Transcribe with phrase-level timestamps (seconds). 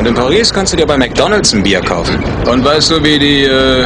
[0.00, 2.24] Und in Paris kannst du dir bei McDonalds ein Bier kaufen.
[2.50, 3.84] Und weißt du, wie die äh,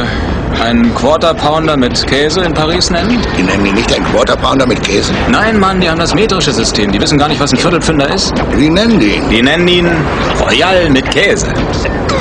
[0.63, 3.19] einen Quarter Pounder mit Käse in Paris nennen?
[3.37, 5.11] Die nennen die nicht einen Quarter Pounder mit Käse?
[5.29, 6.93] Nein, Mann, die haben das metrische System.
[6.93, 8.31] Die wissen gar nicht, was ein Viertelpfünder ist.
[8.55, 9.29] Wie nennen die ihn?
[9.29, 9.91] Die nennen ihn
[10.39, 11.47] Royal mit Käse.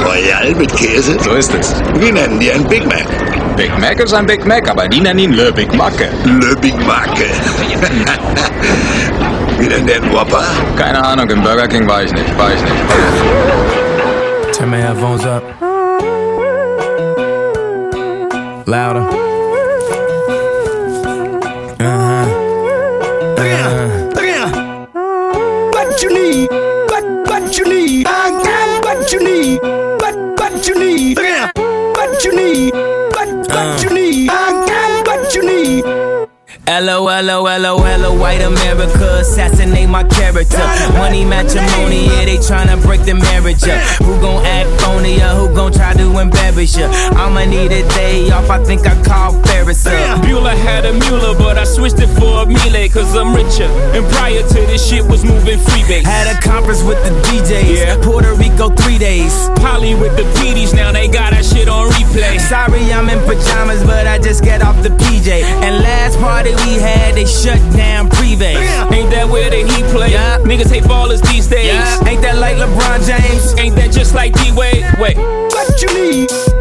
[0.05, 1.17] Royal mit Käse?
[1.21, 1.77] So ist es.
[2.01, 3.07] Wie nennen die einen Big Mac?
[3.57, 6.09] Big Mac ist ein Big Mac, aber die nennen ihn Le Big Macke.
[6.25, 7.27] Le Big Macke.
[9.59, 10.43] Wie nennen der Whopper?
[10.77, 12.37] Keine Ahnung, im Burger King war ich nicht.
[12.37, 12.75] War ich nicht.
[14.65, 15.43] Somebody have phones up.
[18.67, 19.24] Louder.
[36.89, 40.59] L-O-L-O-L-O-L-O, white America, assassinate my character.
[41.01, 43.81] Money matrimony, yeah, they tryna break the marriage up.
[44.05, 46.91] Who gon' act phony or who gon' try to embarrass ya?
[47.17, 50.21] I'ma need a day off, I think I called Ferris up.
[50.25, 53.69] Bueller had a Mueller, but I switched it for a Miele, cause I'm richer.
[53.97, 56.05] And prior to this shit was moving freebase.
[56.05, 57.97] Had a conference with the DJs, Yeah.
[58.03, 59.49] Puerto Rico three days.
[59.57, 62.39] Polly with the PDs, now they got that shit on replay.
[62.41, 65.43] Sorry, I'm in pajamas, but I just get off the PJ.
[65.65, 68.55] And last party we had, they shut down Privé.
[68.93, 70.13] Ain't that where the heat play?
[70.13, 70.39] Yeah.
[70.39, 71.67] Niggas hate ballers these days.
[71.67, 73.59] Yeah, ain't that like LeBron James?
[73.59, 74.85] Ain't that just like D Wade?
[74.99, 75.17] Wait.
[75.17, 76.54] What you need?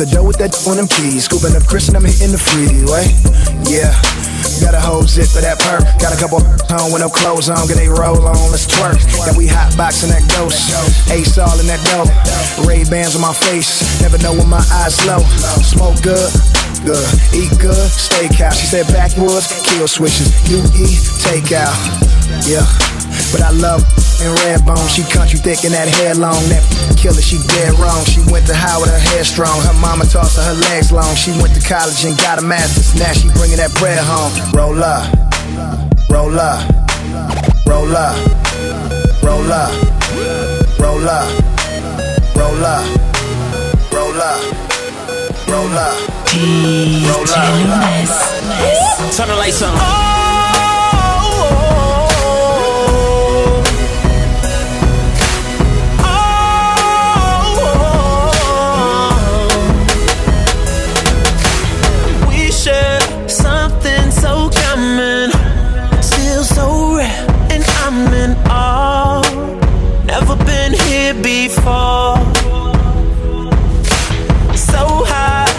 [0.00, 3.12] The door with that on them keys, scooping up Chris and I'm hitting the freeway.
[3.68, 3.92] Yeah,
[4.64, 5.84] got a whole zip for that perk.
[6.00, 6.40] Got a couple
[6.72, 8.96] home with no clothes on, get they roll on, let's twerk.
[9.20, 10.56] Got we hot boxing that ghost,
[11.12, 12.08] ace all in that dope.
[12.64, 15.20] Ray-Bans on my face, never know when my eyes low.
[15.60, 16.32] Smoke good,
[16.80, 17.04] good,
[17.36, 18.56] eat good, steakhouse.
[18.56, 21.76] She said backwoods, kill switches, you eat takeout.
[22.48, 22.64] Yeah,
[23.32, 23.82] but I love
[24.20, 24.86] in red bone.
[24.88, 26.42] She country thick and that hair long.
[26.50, 26.62] That
[26.98, 28.04] killer, she dead wrong.
[28.04, 29.60] She went to Howard, her hair strong.
[29.62, 31.14] Her mama tossed her, her legs long.
[31.14, 32.94] She went to college and got a master's.
[32.98, 34.34] Now she bringing that bread home.
[34.52, 35.06] Roll up,
[36.10, 36.66] roll up,
[37.66, 38.18] roll up,
[39.22, 39.72] roll up,
[40.78, 41.28] roll up, roll up,
[42.34, 42.84] roll up,
[43.92, 44.42] roll up,
[45.48, 45.96] roll up.
[49.16, 49.74] Turn the lights on.
[49.74, 50.19] Oh!
[70.30, 72.14] Never been here before.
[74.54, 75.50] So high,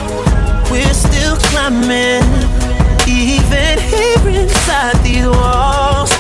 [0.72, 2.24] we're still climbing,
[3.06, 6.12] even here inside these walls,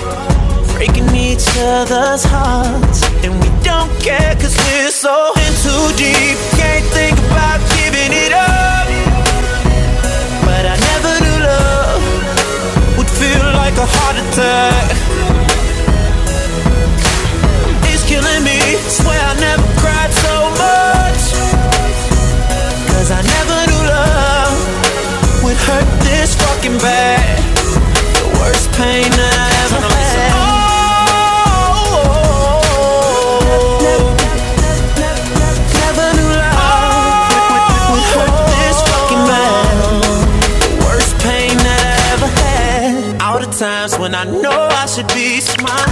[0.73, 6.38] breaking each other's hearts, and we don't care 'cause we're so in too deep.
[6.59, 8.88] Can't think about giving it up.
[10.44, 12.03] But I never knew love
[12.97, 14.91] would feel like a heart attack.
[28.73, 30.32] Pain that I ever had.
[30.32, 30.47] Oh,
[31.91, 32.70] oh, oh,
[33.52, 34.16] oh,
[35.82, 39.73] Never knew love would hurt this fucking bad.
[40.62, 43.22] The worst pain that I ever had.
[43.22, 45.91] All the times when I know I should be smiling.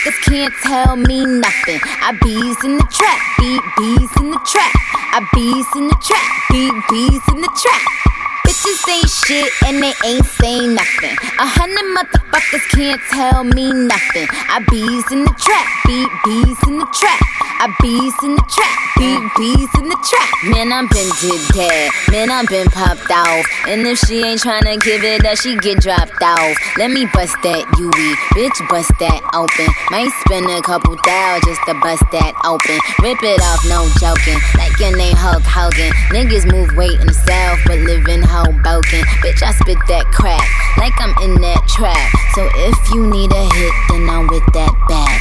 [0.00, 1.80] Motherfuckers can't tell me nothing.
[2.00, 4.72] I bees in the trap, beat bees in the trap.
[5.12, 8.19] I bees in the trap, beat bees in the trap.
[8.60, 11.16] Bitches ain't shit and they ain't saying nothing.
[11.40, 14.28] A hundred motherfuckers can't tell me nothing.
[14.52, 17.20] I bees in the trap, beat bees in the trap.
[17.60, 20.28] I bees in the trap, beat bees in the trap.
[20.52, 21.88] Man, I'm been did dead.
[22.12, 23.44] Man, I'm been popped off.
[23.64, 26.56] And if she ain't tryna give it up, she get dropped off.
[26.76, 29.68] Let me bust that UE, bitch, bust that open.
[29.88, 32.76] Might spend a couple thou just to bust that open.
[33.00, 34.40] Rip it off, no joking.
[34.60, 35.92] Like your name Hulk Hogan.
[36.12, 39.06] Niggas move weight in the south, but live in Hoboken.
[39.22, 40.42] Bitch, I spit that crack
[40.74, 41.94] like I'm in that trap.
[42.34, 45.18] So if you need a hit, then I'm with that bag.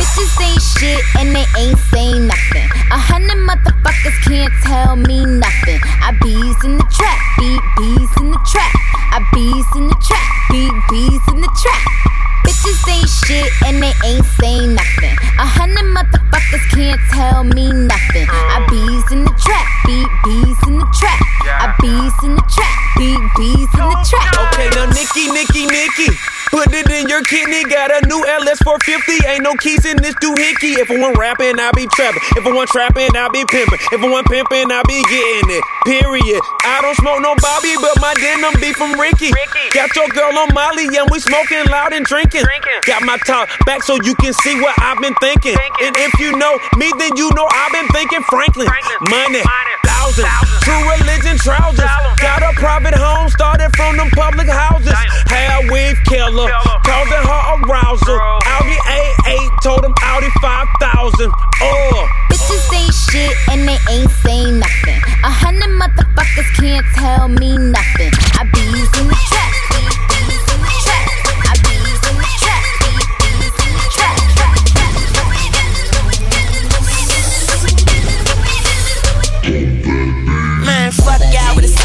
[0.00, 2.64] Bitches ain't shit and they ain't saying nothing.
[2.88, 5.76] A hundred motherfuckers can't tell me nothing.
[6.00, 8.72] I bees in the trap, beat bees in the trap.
[9.12, 12.13] I bees in the trap, beat bees in the trap.
[12.44, 15.16] Bitches ain't shit and they ain't saying nothing.
[15.40, 18.26] A hundred motherfuckers can't tell me nothing.
[18.28, 21.20] I bees in the trap, beat bees in the trap.
[21.48, 24.30] I bees in the trap, beat bees in the trap.
[24.52, 26.12] Okay, now Nikki, Nikki, Nikki.
[26.54, 29.26] Put it in your kidney, got a new LS 450.
[29.26, 30.78] Ain't no keys in this doohickey.
[30.78, 32.22] If I want rapping, I be trapping.
[32.38, 33.82] If I want trapping, I be pimping.
[33.90, 35.64] If I want pimping, I be getting it.
[35.82, 36.38] Period.
[36.62, 39.34] I don't smoke no Bobby, but my denim be from Ricky.
[39.74, 42.46] Got your girl on Molly, and we smoking loud and drinking.
[42.86, 45.58] Got my top back so you can see what I've been thinking.
[45.58, 48.70] And if you know me, then you know I've been thinking Franklin.
[49.10, 49.42] Money,
[50.12, 51.88] true religion trousers.
[52.20, 54.92] Got a private home, started from them public houses.
[55.28, 56.50] Hair weave killer,
[56.84, 58.20] causing her arousal.
[58.44, 61.30] Audi A8, told him Audi 5000.
[61.30, 61.62] Oh.
[61.62, 62.32] Uh.
[62.32, 65.00] Bitches ain't shit and they ain't saying nothing.
[65.24, 68.10] A hundred motherfuckers can't tell me nothing.
[68.34, 70.13] I be using the trap.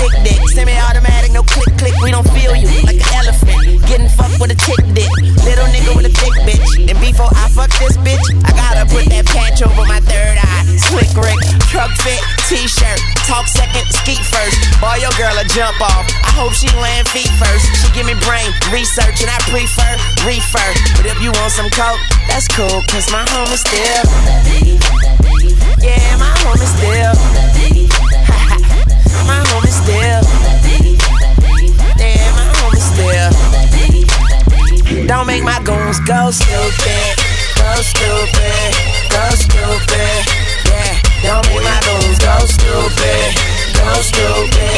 [0.10, 0.40] Sick dick.
[0.50, 1.94] Semi-automatic, no click click.
[2.02, 3.86] We don't feel you like an elephant.
[3.86, 5.10] Getting fucked with a chick dick.
[5.46, 6.90] Little nigga with a thick bitch.
[6.90, 10.66] And before I fuck this bitch, I gotta put that patch over my third eye.
[10.78, 11.38] Slick Rick,
[11.70, 13.00] truck fit, t-shirt.
[13.28, 14.58] Talk second, skeet first.
[14.82, 16.06] Boy, your girl a jump off.
[16.26, 17.66] I hope she land feet first.
[17.82, 19.94] She give me brain research and I prefer
[20.26, 20.70] refer.
[20.98, 24.04] But if you want some coke, that's cool, cause my home is still.
[25.80, 28.09] Yeah, my home is still.
[29.26, 30.22] My home is still.
[31.98, 33.32] Yeah, my home is still.
[35.08, 37.16] Don't make my goons go stupid.
[37.58, 38.72] Go stupid.
[39.10, 40.22] Go stupid.
[40.70, 43.36] Yeah, don't make my goons go stupid.
[43.74, 44.70] Go stupid.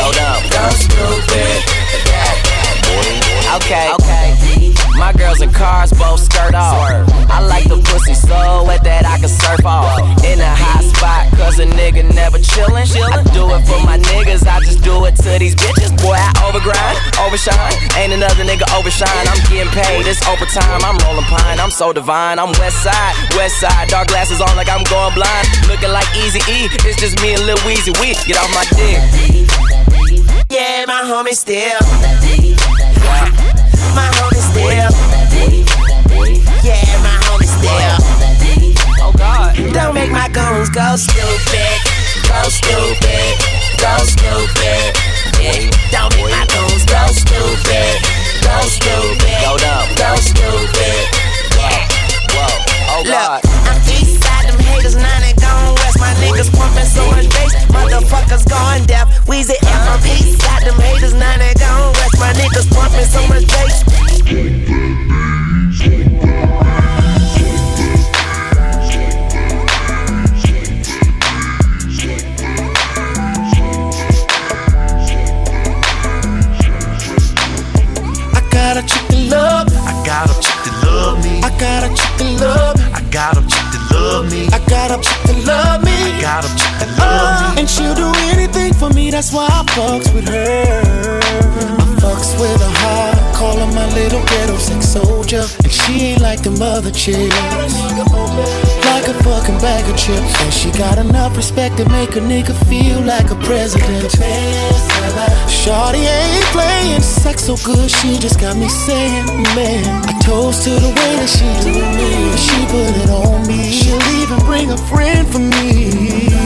[0.51, 1.80] Go stupid.
[3.55, 3.91] Okay.
[3.99, 4.71] Okay.
[4.95, 6.77] My girls in cars both skirt off.
[7.27, 9.97] I like the pussy so wet that I can surf off.
[10.23, 12.85] In a hot spot, cause a nigga never chillin'.
[12.85, 15.89] I do it for my niggas, I just do it to these bitches.
[15.99, 17.73] Boy, I overgrind, overshine.
[17.97, 19.25] Ain't another nigga overshine.
[19.27, 20.79] I'm getting paid, it's overtime.
[20.85, 22.37] I'm rolling pine, I'm so divine.
[22.39, 23.89] I'm west side, west side.
[23.89, 25.47] Dark glasses on like I'm going blind.
[25.67, 27.91] Looking like Easy E, it's just me and Lil Weezy.
[27.99, 29.01] We get off my dick.
[30.51, 31.79] Yeah, my homie still.
[33.95, 34.91] My homie still.
[36.63, 37.97] Yeah, my homie still.
[39.01, 39.55] Oh God.
[39.73, 41.77] Don't make my goons go stupid.
[42.27, 43.33] Go stupid.
[43.79, 44.93] Go stupid.
[45.41, 45.69] Yeah.
[45.91, 47.30] Don't make my goons go stupid.
[100.81, 104.09] Got enough respect to make a nigga feel like a president.
[105.47, 107.01] Shorty ain't playing.
[107.01, 109.85] Sex so good, she just got me saying, man.
[110.09, 112.33] I toast to the way that she do me.
[112.33, 113.69] She put it on me.
[113.69, 115.93] She'll even bring a friend for me.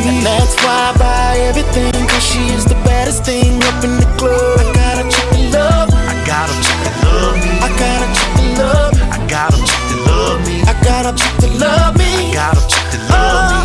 [0.04, 4.10] And that's why I buy everything, cause she is the baddest thing up in the
[4.20, 4.60] club.
[4.60, 5.90] I got a chick that love.
[5.96, 7.40] I got a chick that love.
[7.64, 9.00] I got a chick that love.
[9.00, 10.44] I got a chick that love.
[10.68, 11.96] I got a chick that love.
[11.96, 12.85] I got a chick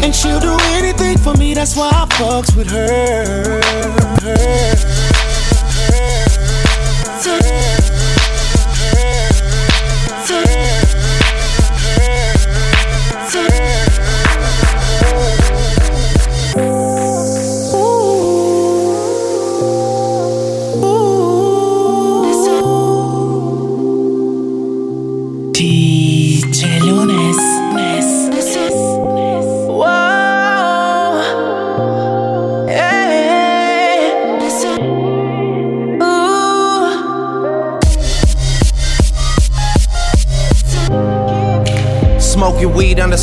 [0.05, 3.61] and she'll do anything for me, that's why I fucks with her.
[4.23, 4.77] her, her,
[7.23, 7.80] her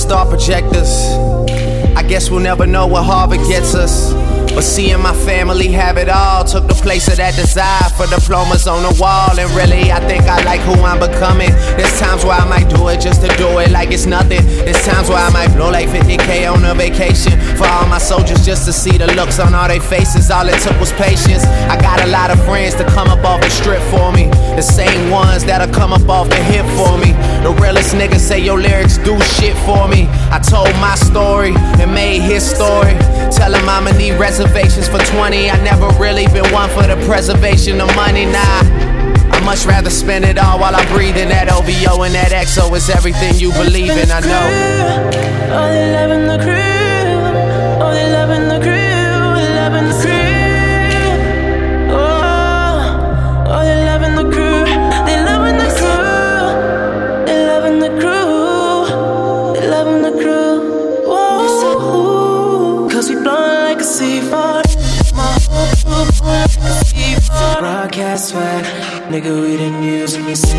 [0.08, 0.90] star projectors.
[1.98, 4.17] I guess we'll never know what Harvard gets us.
[4.58, 8.66] But seeing my family have it all took the place of that desire for diplomas
[8.66, 9.38] on the wall.
[9.38, 11.54] And really, I think I like who I'm becoming.
[11.78, 14.42] There's times where I might do it just to do it like it's nothing.
[14.66, 18.44] There's times where I might blow like 50k on a vacation for all my soldiers
[18.44, 20.32] just to see the looks on all their faces.
[20.32, 21.46] All it took was patience.
[21.70, 24.26] I got a lot of friends to come up off the strip for me.
[24.58, 27.14] The same ones that'll come up off the hip for me.
[27.46, 30.10] The realest niggas say your lyrics do shit for me.
[30.34, 32.98] I told my story and made his story.
[33.30, 34.18] Tell him I'ma need
[34.88, 35.50] for 20.
[35.50, 38.62] I never really been one for the preservation of money, nah.
[39.32, 41.30] I much rather spend it all while I'm breathing.
[41.30, 42.76] that OVO and that XO.
[42.76, 44.48] It's everything you believe in, I know.
[45.52, 47.84] Oh, they loving the crew.
[47.84, 48.47] Oh, they loving the
[68.18, 68.66] Broadcast swag,
[69.12, 70.58] nigga, we didn't use in the city.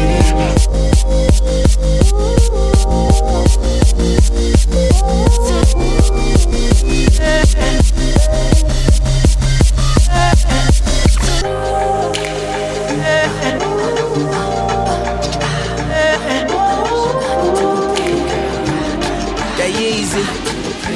[19.57, 19.71] That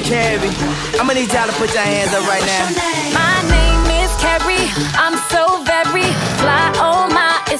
[0.04, 1.00] Carrie.
[1.00, 2.91] I'ma need y'all to put your hands up right now.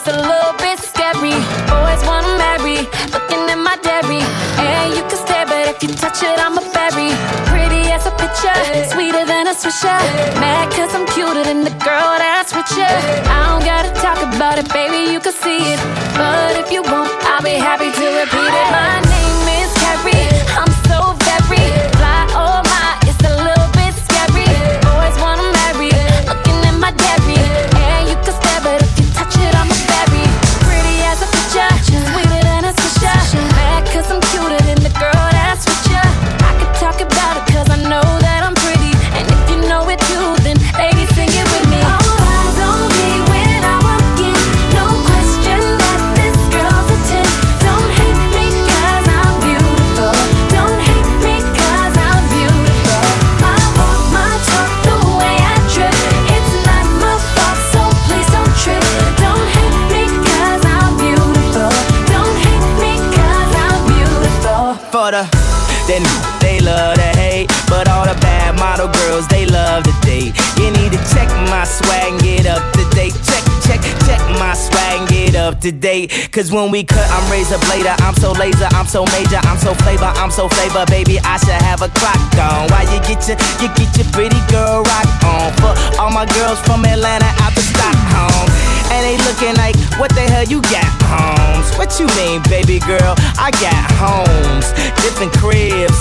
[0.04, 1.36] It's a little bit scary.
[1.70, 4.22] Boys wanna marry, looking at my dairy.
[4.58, 7.14] And you can stare, but if you touch it, I'm a berry.
[7.46, 8.58] Pretty as a picture,
[8.90, 10.02] sweeter than a swisher.
[10.42, 12.92] Mad cause I'm cuter than the girl that's with you.
[13.30, 15.80] I don't gotta talk about it, baby, you can see it.
[16.18, 18.70] But if you want, I'll be happy to repeat it.
[18.74, 20.31] My name is Carrie.
[75.62, 76.10] To date.
[76.32, 77.94] Cause when we cut, I'm razor blader.
[78.02, 81.18] I'm so laser, I'm so major, I'm so flavor, I'm so flavor, baby.
[81.20, 82.68] I should have a clock on.
[82.70, 85.52] Why you get your, you get your pretty girl rock on?
[85.62, 88.61] For all my girls from Atlanta out to Stockholm.
[88.92, 91.72] And they looking like, what the hell you got, homes?
[91.78, 93.14] What you mean, baby girl?
[93.40, 94.68] I got homes,
[95.00, 96.00] different cribs,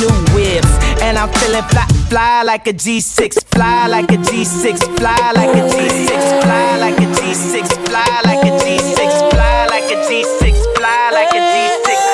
[0.00, 0.72] new whips,
[1.04, 5.68] and I'm feeling fly, fly like a G6, fly like a G6, fly like a
[5.68, 11.32] G6, fly like a G6, fly like a G6, fly like a G6, fly like
[11.32, 12.09] a G6,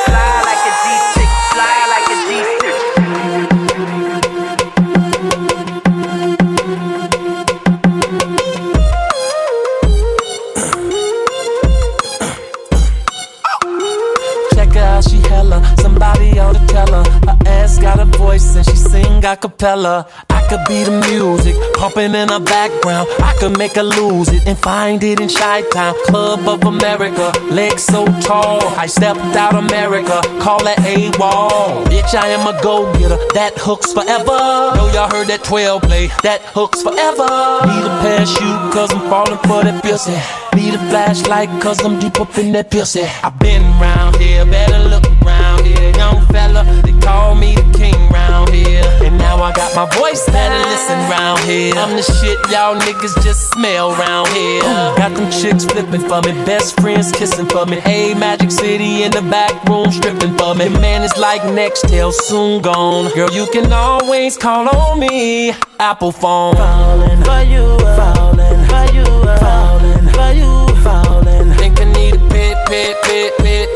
[17.67, 20.07] Ass got a voice and she sing a cappella.
[20.31, 23.09] I could be the music pumping in the background.
[23.19, 27.33] I could make her lose it and find it in Chi Town, Club of America.
[27.51, 30.21] Legs so tall, I stepped out America.
[30.39, 31.85] Call that A wall.
[31.87, 33.19] Bitch, I am a go getter.
[33.35, 34.39] That hooks forever.
[34.77, 36.07] Know y'all heard that 12 play.
[36.23, 37.27] That hooks forever.
[37.67, 40.15] Need a parachute cause I'm falling for that pussy.
[40.55, 43.03] Need a flashlight cause I'm deep up in that pussy.
[43.03, 45.91] i been round here, better look around here.
[45.97, 46.63] Young fella,
[47.07, 48.83] call me the king round here.
[49.07, 51.75] And now I got my voice better listen round here.
[51.83, 54.63] I'm the shit y'all niggas just smell round here.
[55.01, 57.77] Got them chicks flipping for me, best friends kissing for me.
[57.79, 60.69] Hey, Magic City in the back room stripping for me.
[60.69, 63.15] Man, it's like Nextel soon gone.
[63.15, 65.55] Girl, you can always call on me.
[65.79, 66.57] Apple phone.
[66.57, 67.67] Falling for you,
[67.99, 69.07] falling for you,
[69.45, 70.51] falling for you,
[70.87, 71.49] falling.
[71.61, 73.16] Think I need a pit, pit, pit,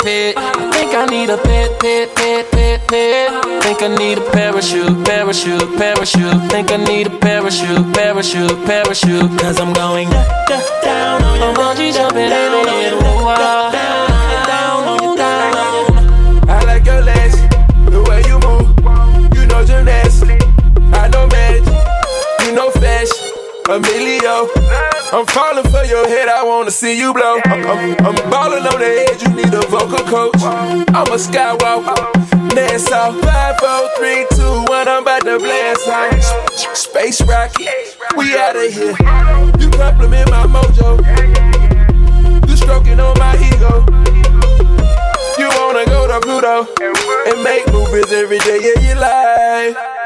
[0.01, 0.35] pit.
[0.73, 3.29] Think I need a pit, pit, pit, pit, pit.
[3.63, 6.51] Think I need a parachute, parachute, parachute.
[6.51, 9.29] Think I need a parachute, parachute, parachute.
[9.39, 12.91] Cause I'm going down on I'm bungee jumping in it.
[12.91, 14.43] down, ah.
[14.47, 16.49] down on you, down on you.
[16.49, 17.37] I like your legs,
[17.93, 18.69] the way you move.
[19.35, 20.45] You know gymnastics,
[20.93, 22.45] I know magic.
[22.45, 23.31] You know fashion,
[23.69, 24.60] Emilio.
[25.13, 27.41] I'm falling for your head, I wanna see you blow.
[27.43, 30.41] I'm, I'm, I'm balling on the edge, you need a vocal coach.
[30.41, 31.99] I'm a skywalker,
[32.55, 33.11] Nassau.
[33.19, 36.77] Five, four, three, two, one, I'm about to blast out.
[36.77, 38.95] Space rocket, we out of here.
[39.59, 41.03] You compliment my mojo.
[42.47, 43.83] You stroking on my ego.
[45.37, 46.67] You wanna go to Pluto
[47.27, 50.00] and make movies every day of your life.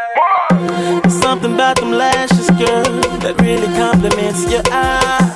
[1.35, 2.87] Something about them lashes, girl,
[3.19, 5.35] that really compliments your eyes.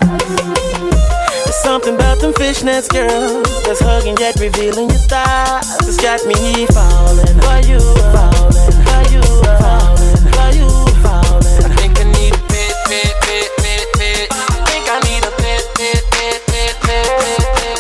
[1.43, 5.67] There's something about them fishnets, girl, that's hugging yet revealing your thighs.
[5.83, 7.83] It's got me falling for you,
[8.15, 9.19] falling for you,
[9.59, 10.71] falling for you,
[11.03, 11.67] falling.
[11.67, 14.27] I think I need a pit, pit, pit, pit, pit.
[14.31, 17.79] I think I need a pit, pit, pit, pit, pit, pit,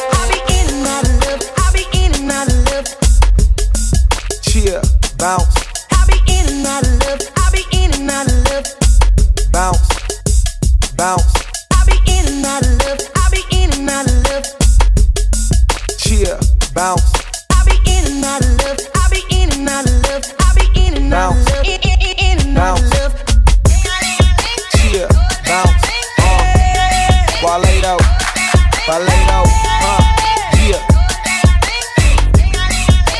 [10.99, 11.33] bounce,
[11.71, 12.99] I be in and out of love.
[13.15, 14.43] I be in and out of love.
[15.97, 16.37] cheer,
[16.75, 17.13] bounce,
[17.55, 18.79] I be in and out of love.
[18.95, 20.25] I be in and out of love.
[20.43, 21.63] I be in and out of love.
[21.63, 23.15] In, in, in, in and out of love.
[24.75, 25.07] cheer,
[25.47, 25.87] bounce,
[26.19, 26.43] uh,
[27.47, 27.95] Walado,
[28.89, 28.99] uh,
[30.67, 30.83] yeah.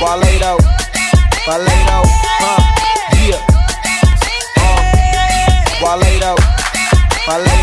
[0.04, 0.60] Walado,
[1.48, 2.04] Walado,
[2.44, 2.60] uh,
[3.24, 3.40] yeah.
[7.32, 7.59] Uh,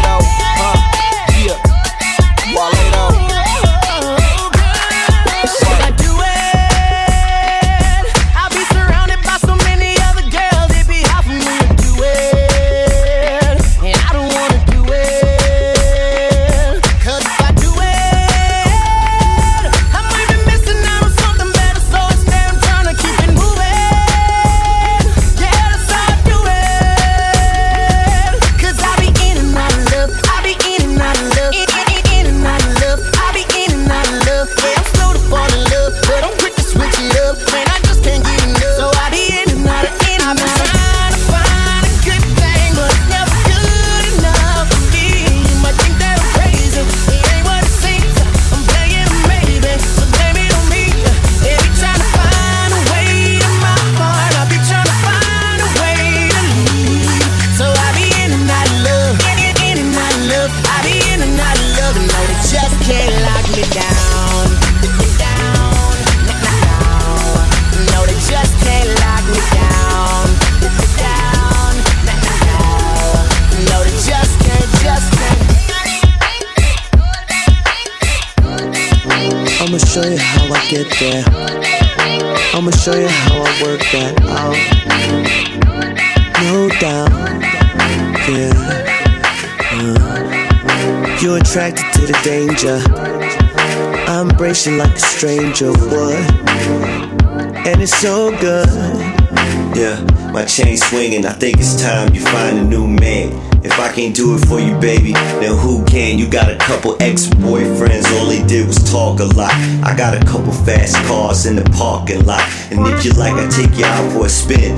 [100.88, 101.26] swinging.
[101.26, 103.32] I think it's time you find a new man.
[103.64, 106.18] If I can't do it for you, baby, then who can?
[106.18, 109.52] You got a couple ex boyfriends, all they did was talk a lot.
[109.82, 112.42] I got a couple fast cars in the parking lot.
[112.70, 114.76] And if you like, I take you out for a spin.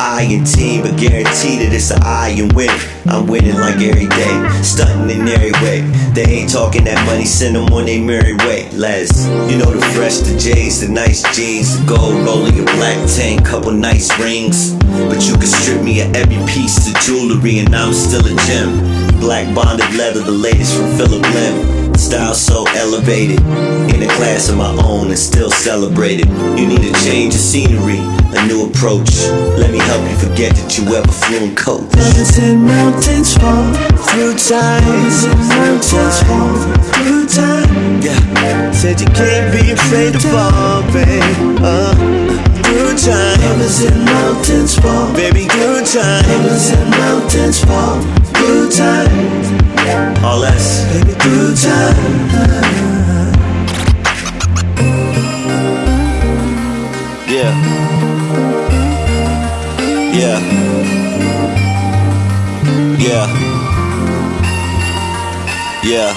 [0.00, 2.72] I in team, but guarantee that it's a I and win.
[3.04, 4.34] I'm winning like every day,
[4.64, 5.84] stunting in every way.
[6.16, 8.70] They ain't talking that money, send them on their merry way.
[8.72, 12.96] Les, you know the fresh, the J's, the nice jeans, the gold rolling, your black
[13.12, 14.72] tank, couple nice rings.
[15.12, 18.80] But you can strip me of every piece of jewelry, and I'm still a gem.
[19.20, 21.79] Black bonded leather, the latest from Phillip Lim.
[22.00, 23.40] Style so elevated,
[23.94, 26.28] in a class of my own and still celebrated.
[26.58, 28.00] You need a change of scenery,
[28.34, 29.28] a new approach.
[29.60, 31.92] Let me help you forget that you ever flew in coach.
[31.94, 33.74] Mountains and mountains fall
[34.08, 34.82] through time.
[34.82, 36.56] Mountains and mountains fall
[36.96, 38.00] through time.
[38.00, 38.72] Yeah.
[38.72, 41.60] Said you can't be afraid to fall, babe.
[41.60, 42.49] Uh,
[42.90, 43.40] through time.
[43.40, 45.46] Mountains and mountains fall, baby.
[45.46, 46.24] Through time.
[46.28, 48.00] Rivers and mountains fall
[48.34, 50.24] through time.
[50.24, 50.84] All less.
[50.92, 52.30] Baby, through time.
[57.28, 57.54] Yeah.
[60.12, 60.40] Yeah.
[62.98, 63.26] Yeah.
[65.82, 66.16] Yeah.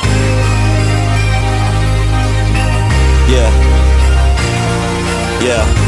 [3.30, 3.52] Yeah.
[5.42, 5.83] Yeah.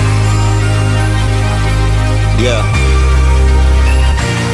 [2.38, 2.62] Yeah.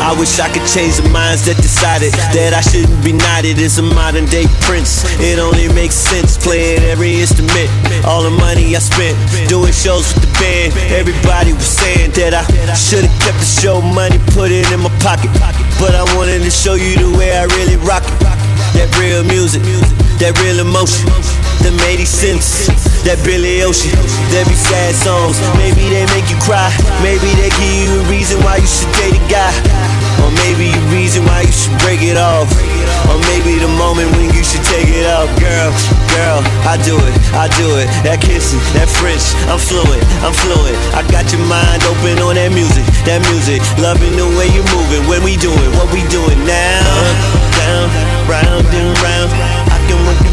[0.01, 3.77] I wish I could change the minds that decided that I shouldn't be knighted as
[3.77, 5.05] a modern day prince.
[5.21, 7.69] It only makes sense playing every instrument.
[8.05, 9.13] All the money I spent
[9.45, 10.73] doing shows with the band.
[10.89, 12.41] Everybody was saying that I
[12.73, 15.29] should've kept the show money, put it in my pocket.
[15.77, 18.17] But I wanted to show you the way I really rock it.
[18.73, 19.61] That real music,
[20.17, 21.05] that real emotion,
[21.61, 22.90] that made it sense.
[23.01, 23.97] That Billy Ocean,
[24.29, 25.41] there be sad songs.
[25.57, 26.69] Maybe they make you cry.
[27.01, 29.49] Maybe they give you a reason why you should date a guy.
[30.21, 32.45] Or maybe a reason why you should break it off.
[33.09, 35.25] Or maybe the moment when you should take it off.
[35.41, 35.73] Girl,
[36.13, 37.89] girl, I do it, I do it.
[38.05, 40.77] That kissing, that French, I'm fluent, I'm fluent.
[40.93, 43.65] I got your mind open on that music, that music.
[43.81, 46.85] Loving the way you're moving when we doing what we doing now.
[47.57, 47.89] Down,
[48.29, 49.33] round and round.
[49.73, 50.30] I can work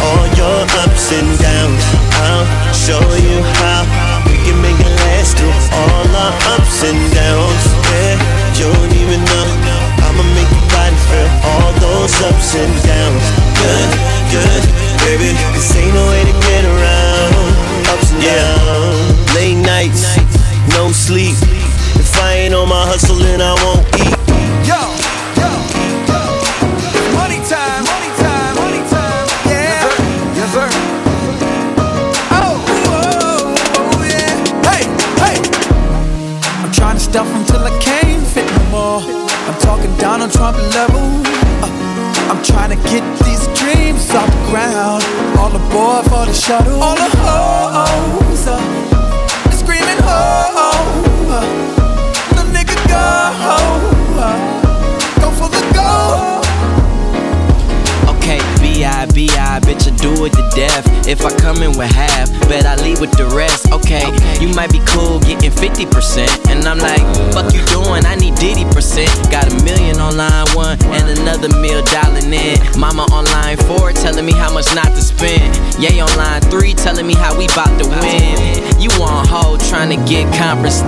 [0.00, 1.84] all your ups and downs.
[2.22, 3.82] I'll show you how
[4.26, 7.64] we can make it last through all our ups and downs.
[7.90, 8.16] Yeah,
[8.58, 9.48] you don't even know.
[10.06, 13.26] I'ma make your body feel all those ups and downs.
[13.58, 13.90] Good,
[14.34, 14.62] good,
[15.04, 15.30] baby.
[15.54, 16.97] This ain't no way to get around.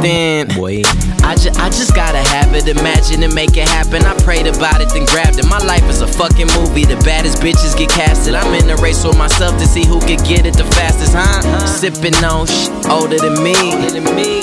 [0.02, 0.56] Conference.
[0.56, 0.82] Boy,
[1.22, 4.02] I, ju- I just gotta have it, imagine and make it happen.
[4.04, 5.46] I prayed about it, then grabbed it.
[5.46, 6.84] My life is a fucking movie.
[6.84, 8.34] The baddest bitches get casted.
[8.34, 11.66] I'm in a race with myself to see who can get it the fastest, huh?
[11.66, 13.54] Sipping on sh- older than me.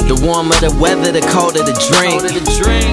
[0.08, 2.22] The warmer the weather, the colder the drink.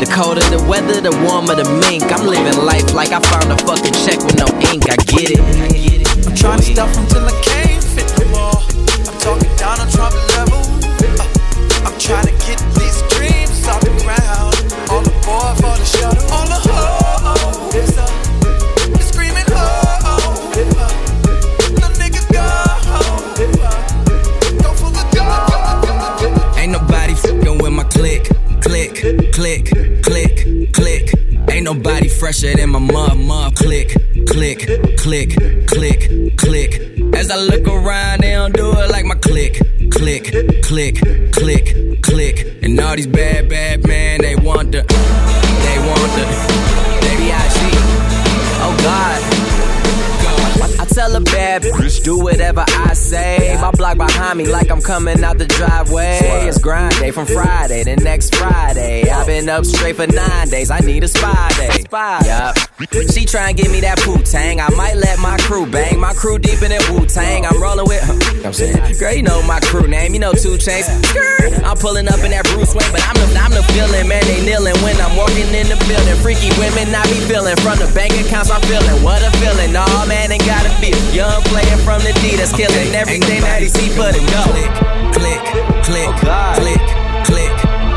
[0.00, 2.04] The colder the weather, the warmer the mink.
[2.10, 4.88] I'm living life like I found a fucking check with no ink.
[4.90, 5.40] I get it.
[6.26, 8.58] I'm trying to stuff till I can't fit no more.
[9.06, 10.73] I'm talking Donald Trump level.
[12.04, 14.54] Trying to get these dreams off the ground.
[14.92, 16.20] Aboard for the shuttle.
[16.20, 17.72] The the oh, oh, oh.
[24.60, 26.58] go for the gold.
[26.58, 27.14] Ain't nobody
[27.62, 28.28] with my click,
[28.60, 28.94] click,
[29.32, 29.70] click,
[30.02, 31.14] click, click.
[31.48, 33.54] Ain't nobody fresher than my mug, mug.
[33.56, 34.58] Click, click,
[34.98, 36.80] click, click, click.
[37.14, 39.58] As I look around, they don't do it like my click,
[40.04, 40.96] click, click,
[41.32, 42.58] click, click.
[42.62, 46.24] And all these bad, bad men, they want the, they want the,
[47.00, 47.78] baby I see.
[48.60, 49.13] Oh God.
[50.94, 53.58] I tell a bad bitch, do whatever I say.
[53.60, 56.20] My block behind me, like I'm coming out the driveway.
[56.46, 59.10] It's grind day from Friday to next Friday.
[59.10, 60.70] I've been up straight for nine days.
[60.70, 61.84] I need a spy day.
[61.90, 62.56] Yup.
[63.10, 64.60] She try and give me that poo tang.
[64.60, 65.98] I might let my crew bang.
[65.98, 67.46] My crew deep in that Wu Tang.
[67.46, 68.02] I'm rolling with.
[68.02, 68.14] her.
[68.46, 70.14] I'm saying, girl, you know my crew name.
[70.14, 70.86] You know two chains.
[71.66, 74.22] I'm pulling up in that Bruce Wayne, but I'm the I'm the feeling, man.
[74.26, 76.18] They kneeling when I'm walking in the building.
[76.22, 78.50] Freaky women, I be feeling from the bank accounts.
[78.50, 79.72] I'm feeling what a feeling.
[79.72, 80.83] Nah, man, ain't gotta feel.
[81.14, 84.42] Young player from the D that's killing everything that he see for the go.
[84.52, 84.72] Click,
[85.16, 85.40] click,
[85.86, 86.82] click, oh, click,
[87.24, 87.54] click.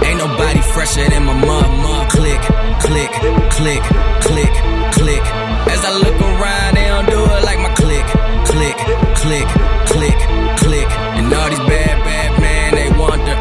[0.07, 1.77] Ain't nobody fresher than my mom.
[2.17, 2.41] Click,
[2.79, 3.11] click,
[3.51, 3.83] click,
[4.23, 4.53] click,
[4.95, 5.23] click.
[5.67, 8.05] As I look around, they don't do it like my click,
[8.47, 8.77] click,
[9.15, 9.47] click,
[9.91, 10.17] click,
[10.57, 10.89] click.
[11.17, 13.35] And all these bad, bad men, they want the,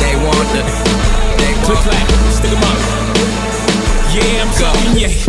[0.00, 0.62] they want the,
[1.38, 2.78] they want Click, clack, stick 'em up.
[4.14, 4.99] Yeah, I'm talking,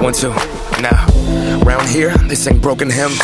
[0.00, 0.30] One, two,
[0.80, 1.06] now.
[1.62, 3.20] Round here, they sing broken hymns.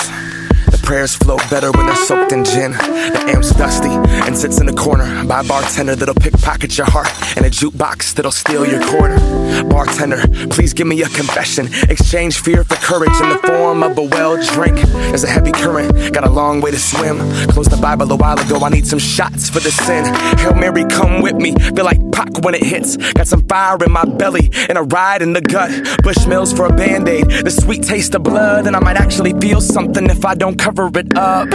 [0.86, 2.70] Prayers flow better when they're soaked in gin.
[2.70, 7.08] The amp's dusty and sits in the corner by a bartender that'll pickpocket your heart
[7.36, 9.18] and a jukebox that'll steal your quarter.
[9.64, 11.66] Bartender, please give me a confession.
[11.90, 14.76] Exchange fear for courage in the form of a well drink.
[15.10, 17.18] There's a heavy current, got a long way to swim.
[17.48, 20.04] Closed the Bible a while ago, I need some shots for the sin.
[20.38, 21.52] Hail Mary, come with me.
[21.74, 22.96] Feel like Pac when it hits.
[23.14, 25.70] Got some fire in my belly and a ride in the gut.
[26.04, 27.28] Bushmills for a band aid.
[27.28, 30.75] The sweet taste of blood, and I might actually feel something if I don't cover
[30.76, 31.48] it up.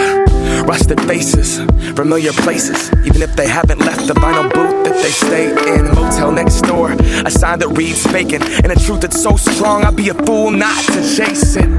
[0.67, 1.59] Rusted faces,
[1.95, 5.85] familiar places, even if they haven't left the vinyl booth that they stayed in.
[5.93, 9.95] Motel next door, a sign that reads vacant, and a truth that's so strong I'd
[9.95, 11.69] be a fool not to chase it.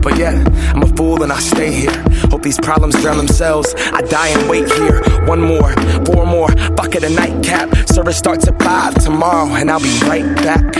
[0.00, 0.34] But yet,
[0.74, 2.04] I'm a fool and I stay here.
[2.30, 3.74] Hope these problems drown themselves.
[3.76, 5.02] I die and wait here.
[5.26, 5.72] One more,
[6.06, 7.88] four more, bucket of nightcap.
[7.88, 10.76] Service starts at five tomorrow, and I'll be right back.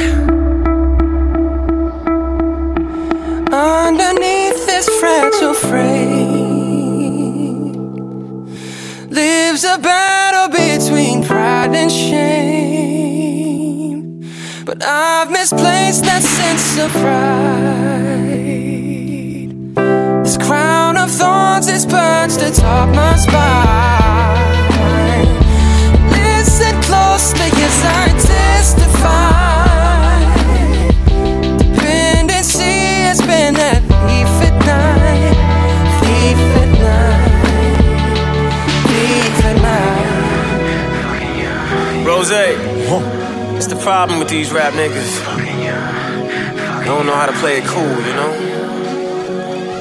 [3.53, 4.42] Underneath
[4.73, 6.55] this fragile frame
[9.11, 13.13] lives a battle between pride and shame.
[14.65, 18.33] But I've misplaced that sense of pride.
[20.25, 24.41] This crown of thorns is perched atop my spine.
[26.17, 27.51] Listen closely
[42.31, 42.57] night.
[42.89, 45.19] Rose, it's the problem with these rap niggas.
[46.79, 48.33] They don't know how to play it cool, you know?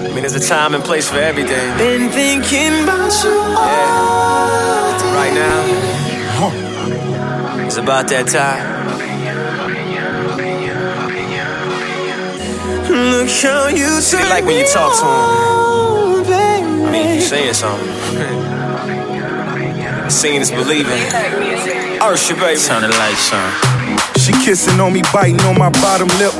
[0.06, 1.77] I mean, there's a time and place for everything.
[1.77, 5.15] Been thinking about you yeah.
[5.15, 5.62] Right now,
[7.65, 8.82] it's about that time.
[12.89, 16.36] Look how you See, like when you talk to him.
[16.86, 17.89] I mean, you're saying something.
[20.10, 21.80] Seeing is believing.
[22.01, 22.59] Ursha, baby.
[22.59, 23.45] Turn the lights on.
[24.17, 26.33] She kissing on me, biting on my bottom lip.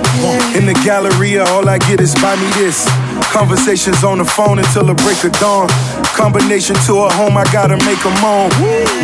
[0.58, 2.89] In the Galleria, all I get is buy me this.
[3.30, 5.69] Conversations on the phone until the break of dawn.
[6.17, 8.50] Combination to her home, I gotta make her moan.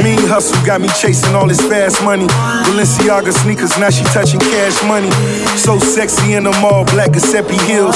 [0.02, 2.26] Mean hustle got me chasing all this fast money.
[2.66, 5.12] Balenciaga sneakers, now she touching cash money.
[5.62, 7.96] So sexy in the mall, black Giuseppe heels.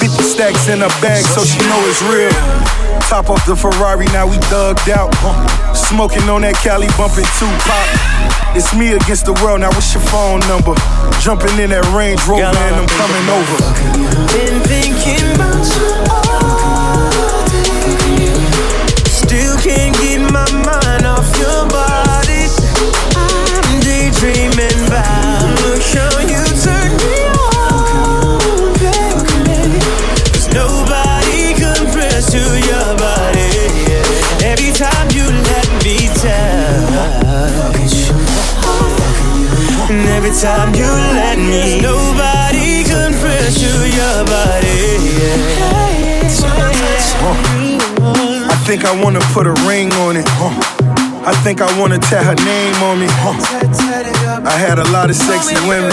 [0.00, 2.81] 50 stacks in her bag, so she know it's real.
[3.08, 5.12] Top off the Ferrari, now we thugged out.
[5.76, 7.88] Smoking on that Cali, bumping Tupac.
[8.56, 10.74] It's me against the world, now what's your phone number?
[11.20, 13.58] Jumping in that Range Rover and I'm coming over.
[14.32, 16.91] Been thinking about you all
[40.42, 44.98] time you let me, nobody compares to your body.
[48.50, 50.26] I think I wanna put a ring on it.
[51.24, 53.06] I think I wanna tat her name on me.
[54.44, 55.92] I had a lot of sexy women.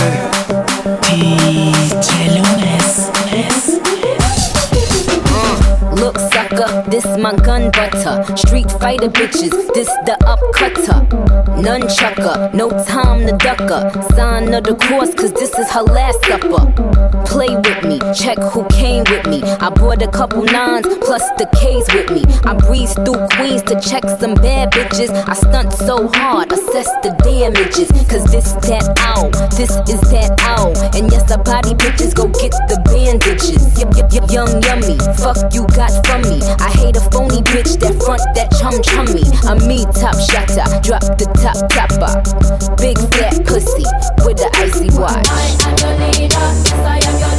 [5.94, 6.29] Looks like
[6.60, 6.90] nigga.
[6.90, 8.36] This my gun butter.
[8.36, 11.08] Street fighter bitches, this the upcutter.
[11.62, 13.92] Nunchucker, no time to ducker.
[14.16, 16.72] Sign of the course, cause this is her last supper.
[17.26, 19.42] Play with me, check who came with me.
[19.44, 22.24] I brought a couple nines plus the K's with me.
[22.46, 25.12] I breeze through Queens to check some bad bitches.
[25.28, 27.90] I stunt so hard, assess the damages.
[28.10, 30.72] Cause this that ow, this is that ow.
[30.98, 33.78] And yes, I body bitches, go get the bandages.
[33.78, 36.40] Yep, yep, yep, young yummy, fuck you got from me.
[36.58, 39.24] I hate a phony bitch that front that chum chummy.
[39.46, 42.14] A me top shotter, drop the top topper.
[42.82, 43.86] Big fat pussy
[44.26, 45.28] with the icy watch.
[45.30, 47.39] I am your leader, yes I am your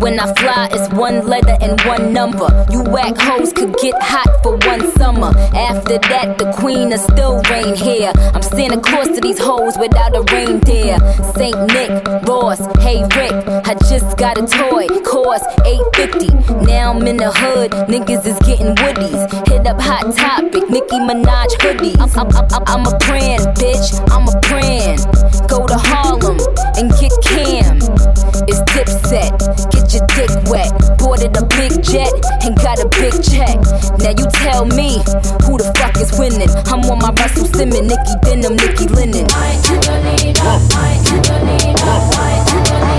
[0.00, 2.48] When I fly, it's one letter and one number.
[2.70, 5.32] You whack hoes could get hot for one summer.
[5.54, 8.12] After that, the queen will still reign here.
[8.34, 10.98] I'm Santa Claus to these hoes without a reindeer.
[11.34, 11.90] Saint Nick,
[12.28, 13.32] Ross, hey Rick,
[13.66, 16.66] I just got a toy, cost 850.
[16.66, 19.48] Now I'm in the hood, niggas is getting woodies.
[19.48, 21.98] Hit up Hot Topic, Nicki Minaj hoodies.
[22.00, 25.00] I'm, I'm, I'm, I'm a brand, bitch, I'm a brand.
[25.48, 26.38] Go to Harlem
[26.76, 27.78] and get Cam.
[28.46, 30.70] It's Dipset, get your dick wet.
[30.98, 33.58] Boarded a big jet and got a big check.
[34.00, 35.02] Now you tell me
[35.44, 36.48] who the fuck is winning.
[36.70, 39.26] I'm on my Russell Simmons, Nicky Denim, Nicky Linen.
[39.30, 40.62] I am.
[42.86, 42.93] I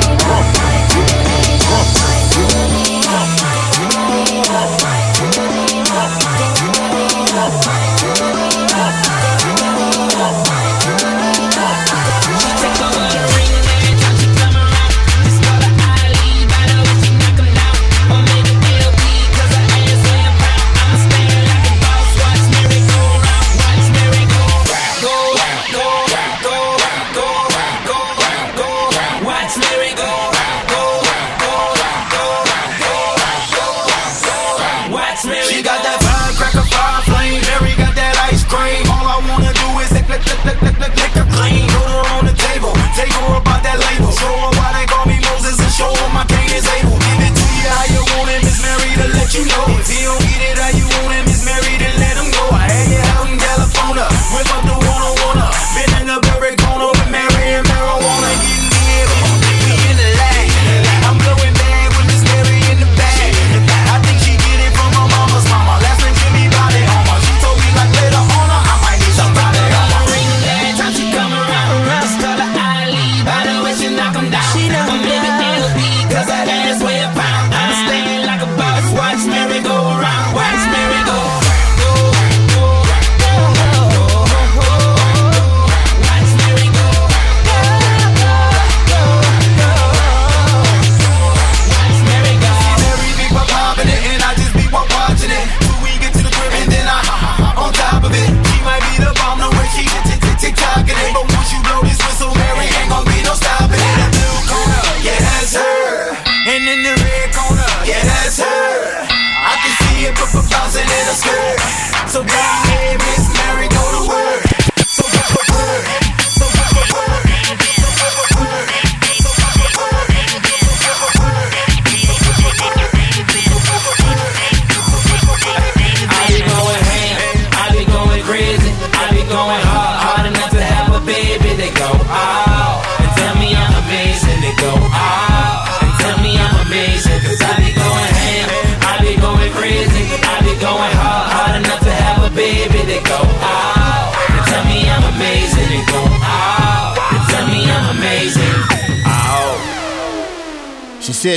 [43.12, 44.12] her about that label.
[44.14, 46.98] Show why they call me Moses and show my cane is able.
[46.98, 49.66] Give it to you how you want it, Miss Mary, to let you know.
[49.78, 52.44] If he don't get it how you want it, Miss Mary, then let him go.
[52.54, 54.85] I had you out in California, whip up the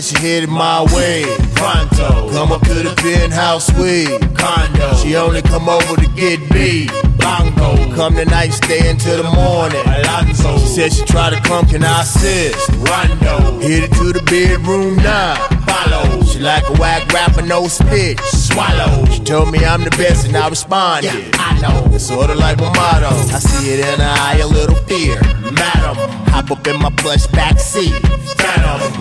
[0.08, 1.22] She headed my way.
[1.54, 2.30] Pronto.
[2.30, 4.08] Come up to the penthouse suite.
[4.34, 4.94] Condo.
[4.96, 6.90] She only come over to get beat.
[7.18, 7.94] Bongo.
[7.94, 9.84] Come tonight, stay until the morning.
[9.84, 10.56] Alonzo.
[10.60, 12.70] She said she tried to come, can I assist?
[12.88, 13.60] Rondo.
[13.60, 15.34] Hit it to the bedroom now.
[15.66, 16.22] Follow.
[16.24, 18.18] She like a whack rapper, no spit.
[18.20, 19.04] Swallow.
[19.10, 21.12] She told me I'm the best and I responded.
[21.34, 21.94] I know.
[21.94, 23.08] It's sorta like my motto.
[23.08, 25.20] I see it in her eye, a little fear.
[25.52, 26.17] Madam.
[26.38, 27.98] Hop up in my plush backseat.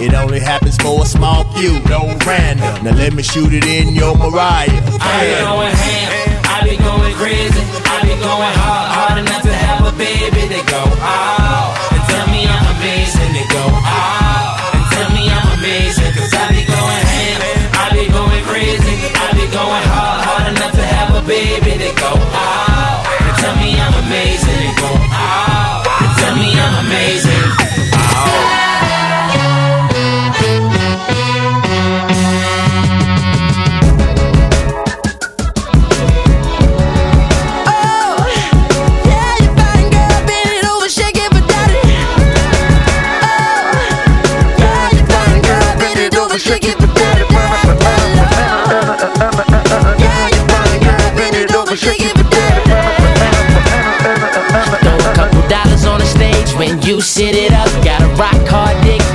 [0.02, 1.78] It only happens for a small few.
[1.86, 2.66] No random.
[2.82, 4.74] Now let me shoot it in your Mariah.
[4.98, 6.10] I be going ham,
[6.50, 10.50] I be going crazy, I be going hard, hard enough to have a baby.
[10.50, 13.30] They go out and tell me I'm amazing.
[13.30, 16.10] They go out and tell me I'm amazing.
[16.18, 17.38] Cause I be going ham,
[17.78, 21.86] I be going crazy, I be going hard, hard enough to have a baby.
[21.86, 24.58] They go out and tell me I'm amazing.
[24.58, 25.57] They go out
[26.76, 27.67] amazing.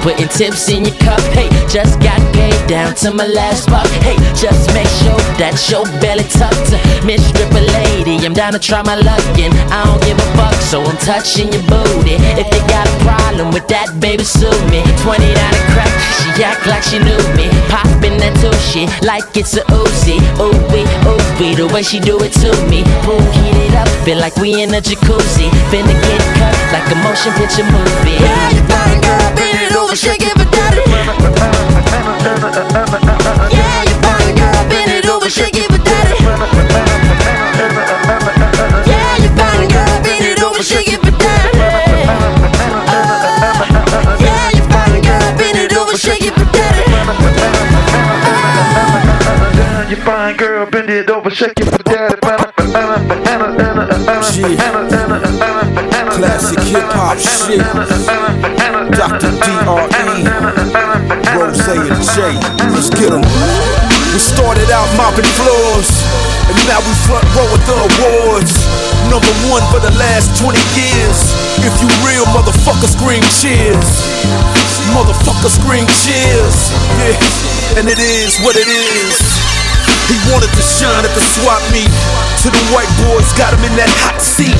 [0.02, 1.22] Putting tips in your cup.
[1.30, 3.86] Hey, just got paid down to my last buck.
[4.02, 6.74] Hey, just make sure that your belly tucked.
[7.06, 10.58] Miss Stripper Lady, I'm down to try my luck, and I don't give a fuck,
[10.58, 12.18] so I'm touching your booty.
[12.34, 14.82] If you got a problem with that, baby, sue me.
[15.06, 17.46] 20 down a crack, she act like she knew me.
[17.70, 20.18] Popping that tushy like it's a Uzi.
[20.42, 22.82] Ooh wee, ooh wee, the way she do it to me.
[23.06, 25.46] Pool heated up, feel like we in a jacuzzi.
[25.70, 28.18] Finna get cut like a motion picture movie.
[28.18, 28.62] Yeah, you
[29.92, 31.26] fine girl, bend it over, shake it for daddy.
[33.52, 36.16] Yeah, you fine girl, bend it over, shake it for daddy.
[38.88, 41.58] Yeah, you fine girl, bend it over, shake it for daddy.
[44.24, 46.84] Yeah, you fine girl, bend it over, shake it for daddy.
[49.90, 51.82] You fine girl, bend it over, shake it for
[55.38, 55.51] daddy.
[56.32, 57.60] Classic hip hop shit.
[58.96, 59.36] Dr.
[59.36, 60.24] D.R.E.
[61.36, 62.40] Rose and J.
[62.72, 63.20] Let's get 'em.
[63.20, 65.92] We started out mopping floors,
[66.48, 68.64] and now we front row at the awards.
[69.12, 71.36] Number one for the last 20 years.
[71.68, 73.92] If you real, motherfucker, scream cheers.
[74.96, 76.72] Motherfucker, scream cheers.
[76.96, 79.20] Yeah, and it is what it is.
[80.08, 81.92] He wanted to shine at the swap meet.
[82.40, 84.56] To the white boys, got him in that hot seat.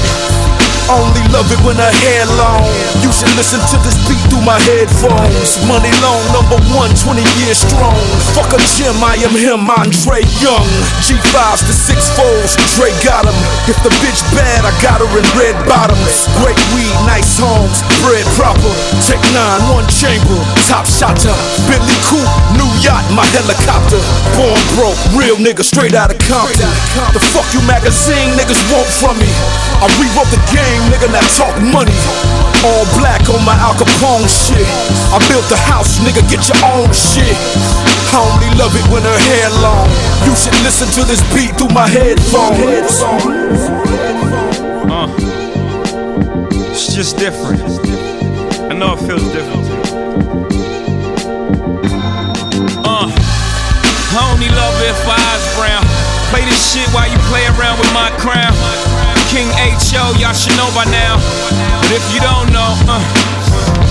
[0.91, 2.67] Only love it when her hair long.
[3.03, 5.59] You should listen to this beat through my headphones.
[5.67, 7.99] Money long, number one, 20 years strong.
[8.35, 10.67] Fuck a gym, I am him, Andre Young.
[11.05, 13.37] G5s to six folds, Dre got him.
[13.69, 16.27] If the bitch bad, I got her in red bottoms.
[16.41, 18.73] Great weed, nice homes, bread proper.
[19.05, 20.39] Tech nine, one chamber,
[20.71, 21.35] top shotter.
[21.69, 24.01] Bentley coupe, new yacht, my helicopter.
[24.39, 26.71] Born broke, real nigga, straight out of Compton.
[27.13, 29.29] The fuck you magazine niggas want from me?
[29.83, 31.95] I rewrote the game, nigga, now talk money.
[32.65, 34.67] All black on my Al Capone shit.
[35.11, 37.37] I built the house, nigga, get your own shit.
[38.15, 39.89] I only love it when her hair long.
[40.25, 43.03] You should listen to this beat through my headphones.
[44.87, 45.09] Uh,
[46.71, 47.63] it's just different.
[48.71, 49.67] I know it feels different.
[52.87, 55.83] Uh, I only love it if eyes brown.
[56.31, 59.02] Play this shit while you play around with my crown.
[59.33, 61.17] King H.O., y'all should know by now.
[61.89, 63.01] But if you don't know, uh,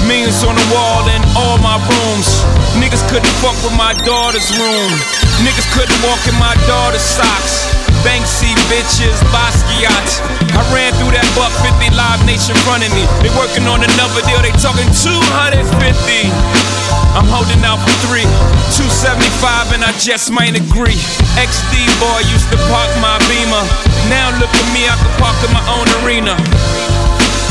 [0.05, 2.45] millions on the wall in all my rooms.
[2.77, 4.93] Niggas couldn't fuck with my daughter's room.
[5.41, 7.73] Niggas couldn't walk in my daughter's socks.
[8.05, 10.21] Banksy bitches, Basquiat.
[10.53, 13.09] I ran through that buck 50 live nation of me.
[13.25, 16.80] They working on another deal, they talking 250.
[17.11, 18.23] I'm holding out for three,
[18.71, 20.95] 275, and I just might agree.
[21.35, 23.63] XD boy used to park my beamer.
[24.07, 26.39] Now look at me, I can park in my own arena.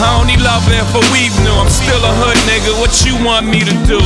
[0.01, 1.53] I only love it for weave new.
[1.53, 2.73] I'm still a hood nigga.
[2.81, 4.01] What you want me to do?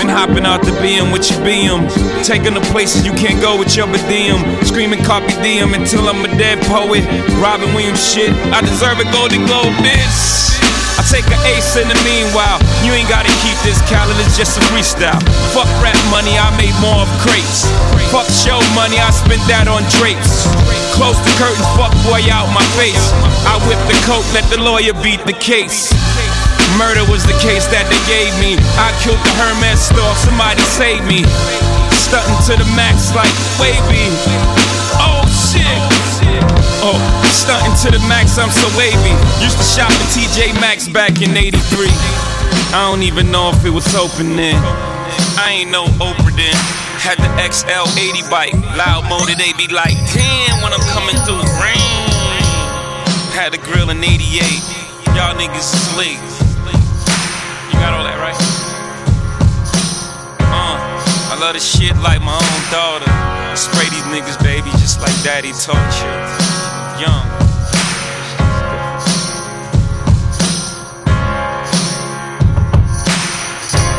[0.00, 1.84] Been hopping out the BM with your BM.
[2.24, 4.40] Taking the places you can't go with your BDM.
[4.64, 7.04] Screaming copy DM until I'm a dead poet.
[7.44, 8.32] Robin Williams shit.
[8.56, 10.65] I deserve a Golden Globe, bitch.
[10.96, 12.56] I take an ace in the meanwhile.
[12.80, 15.20] You ain't gotta keep this calendar, just a freestyle.
[15.52, 17.68] Fuck rap money, I made more of crates.
[18.08, 20.48] Fuck show money, I spent that on drapes.
[20.96, 23.12] Close the curtains, fuck boy out my face.
[23.44, 25.92] I whip the coat, let the lawyer beat the case.
[26.80, 28.56] Murder was the case that they gave me.
[28.80, 31.22] I killed the Hermes store, somebody save me.
[31.92, 34.08] Stunting to the max like wavy.
[34.96, 35.80] Oh shit.
[36.80, 36.98] Oh,
[37.36, 39.12] stunting to the max, I'm so wavy.
[39.44, 41.92] Used to shop at TJ Maxx back in 83.
[42.72, 44.56] I don't even know if it was open then.
[45.36, 46.56] I ain't no Oprah then.
[46.96, 51.44] Had the XL80 bike, loud motor, they be like, damn, when I'm coming through.
[51.60, 52.08] Rain.
[53.36, 54.16] Had the grill in 88.
[55.12, 56.18] Y'all niggas sleep.
[57.68, 58.36] You got all that right?
[60.40, 60.76] Uh,
[61.30, 63.12] I love the shit like my own daughter.
[63.56, 66.55] Spray these niggas, baby, just like daddy taught you.
[66.98, 67.26] Young.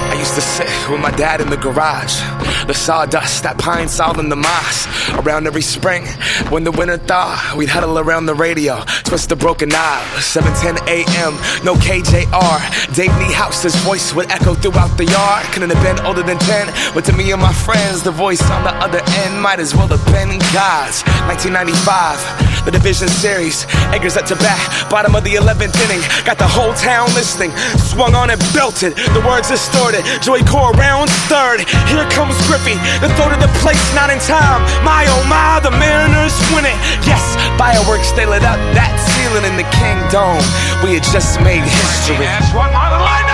[0.09, 2.19] I used to sit with my dad in the garage.
[2.65, 4.87] The sawdust, that pine sol in the moss.
[5.13, 6.03] Around every spring,
[6.49, 10.03] when the winter thaw, we'd huddle around the radio, twist the broken knob.
[10.19, 12.59] 7:10 a.m., no KJR.
[12.93, 15.45] Dave Niehaus's voice would echo throughout the yard.
[15.53, 18.63] Couldn't have been older than 10, but to me and my friends, the voice on
[18.63, 21.03] the other end might as well have been God's.
[21.31, 22.19] 1995,
[22.67, 23.63] the division series.
[23.95, 24.59] Edgar at the bat,
[24.91, 26.03] bottom of the 11th inning.
[26.27, 27.55] Got the whole town listening.
[27.79, 30.03] Swung on and belted, the words distorted.
[30.19, 31.63] Joey Cora rounds third.
[31.87, 34.59] Here comes Griffey, the throw to the plate, not in time.
[34.83, 36.75] My oh my, the Mariners win it.
[37.07, 37.23] Yes,
[37.55, 40.43] fireworks they lit up that ceiling in the King Dome.
[40.83, 42.19] We had just made history.
[42.19, 43.26] That's one on the line.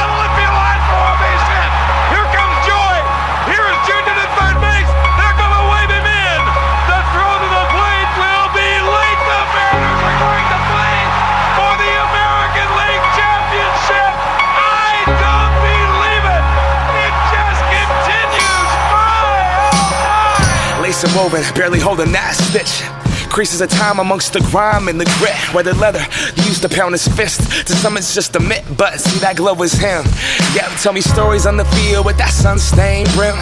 [21.04, 23.03] and woven, barely holding that stitch.
[23.34, 25.34] Increases of time amongst the grime and the grit.
[25.56, 26.06] Where the leather
[26.46, 27.42] used to pound his fist.
[27.66, 30.06] To some, it's just a mitt, but see that glove was him.
[30.54, 33.34] Yeah, tell me stories on the field with that sun-stained brim.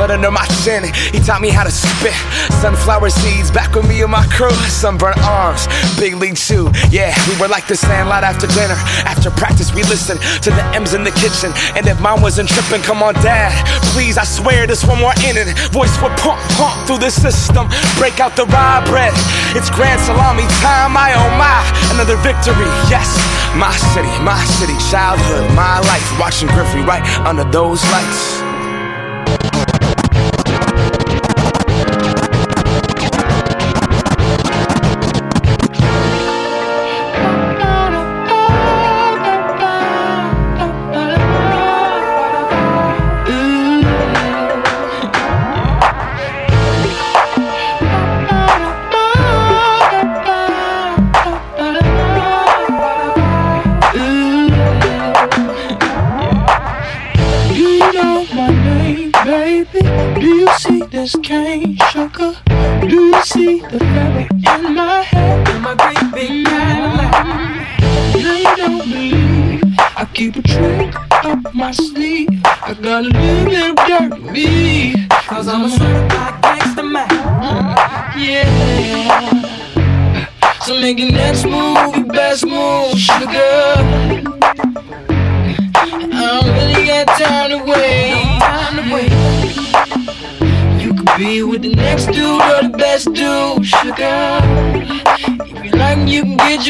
[0.00, 2.16] Blood under my chin, he taught me how to spit.
[2.64, 4.48] Sunflower seeds back with me and my crew.
[4.72, 5.68] Sunburnt arms,
[6.00, 6.72] big league shoe.
[6.88, 8.80] Yeah, we were like the sandlot after dinner.
[9.04, 11.52] After practice, we listened to the M's in the kitchen.
[11.76, 13.52] And if mom wasn't tripping, come on, dad.
[13.92, 15.52] Please, I swear this one more inning.
[15.68, 17.68] Voice would pump, pump through the system.
[18.00, 19.12] Break out the rye bread.
[19.56, 21.64] It's Grand Salami time, I oh my,
[21.94, 23.08] another victory, yes.
[23.56, 28.43] My city, my city, childhood, my life, watching Griffey right under those lights.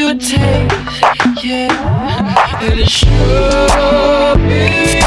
[0.05, 0.15] you a
[1.43, 5.04] yeah, and it should be.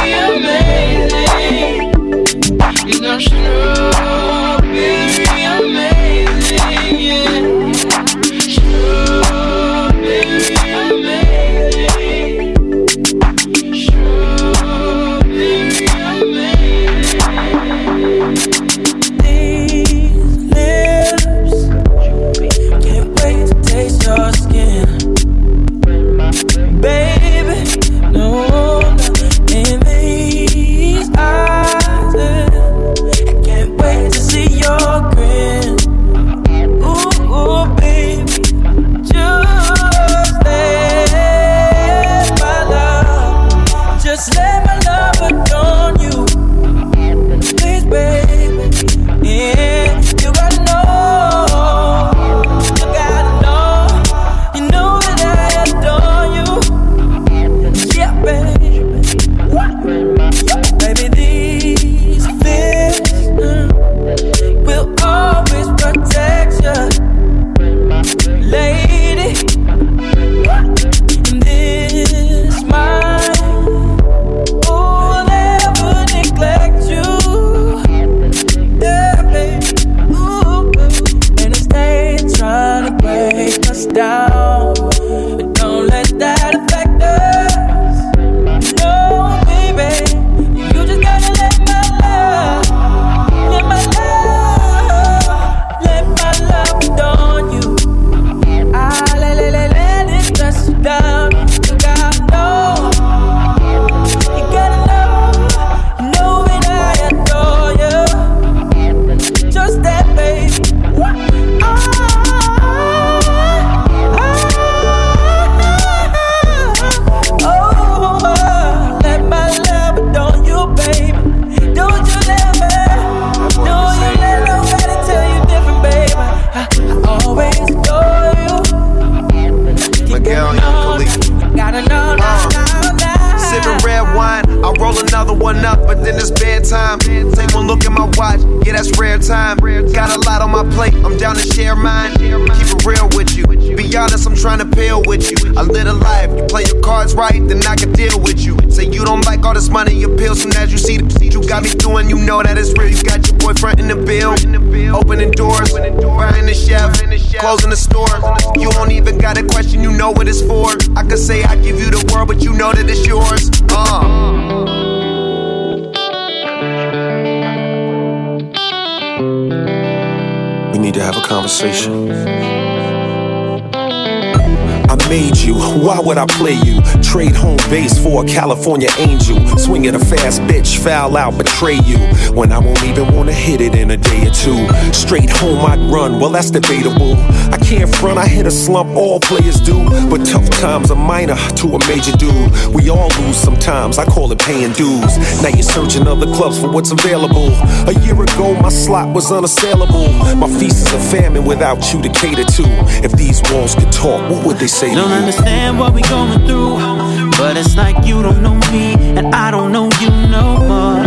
[176.08, 176.77] Would I play you?
[177.08, 179.40] Trade home base for a California angel.
[179.56, 181.96] Swing at a fast bitch, foul out, betray you.
[182.36, 184.68] When I won't even wanna hit it in a day or two.
[184.92, 187.14] Straight home I'd run, well that's debatable.
[187.50, 189.88] I can't front, I hit a slump, all players do.
[190.10, 192.74] But tough times are minor to a major dude.
[192.74, 195.16] We all lose sometimes, I call it paying dues.
[195.42, 197.48] Now you're searching other clubs for what's available.
[197.88, 200.12] A year ago my slot was unassailable.
[200.36, 202.64] My feast is a famine without you to cater to.
[203.02, 206.46] If these walls could talk, what would they say to Don't understand what we going
[206.46, 206.97] through,
[207.38, 211.06] but it's like you don't know me and I don't know you no more.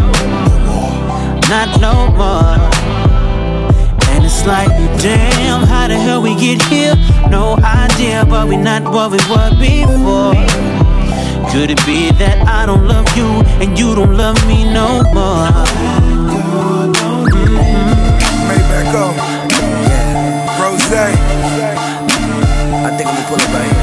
[1.50, 2.58] Not no more.
[4.12, 4.70] And it's like,
[5.02, 6.96] damn, how the hell we get here?
[7.30, 10.34] No idea, but we not what we were before.
[11.52, 13.28] Could it be that I don't love you
[13.62, 15.52] and you don't love me no more?
[18.48, 19.16] Maybach up.
[20.60, 20.94] Rose.
[22.84, 23.81] I think I'm gonna pull up right here.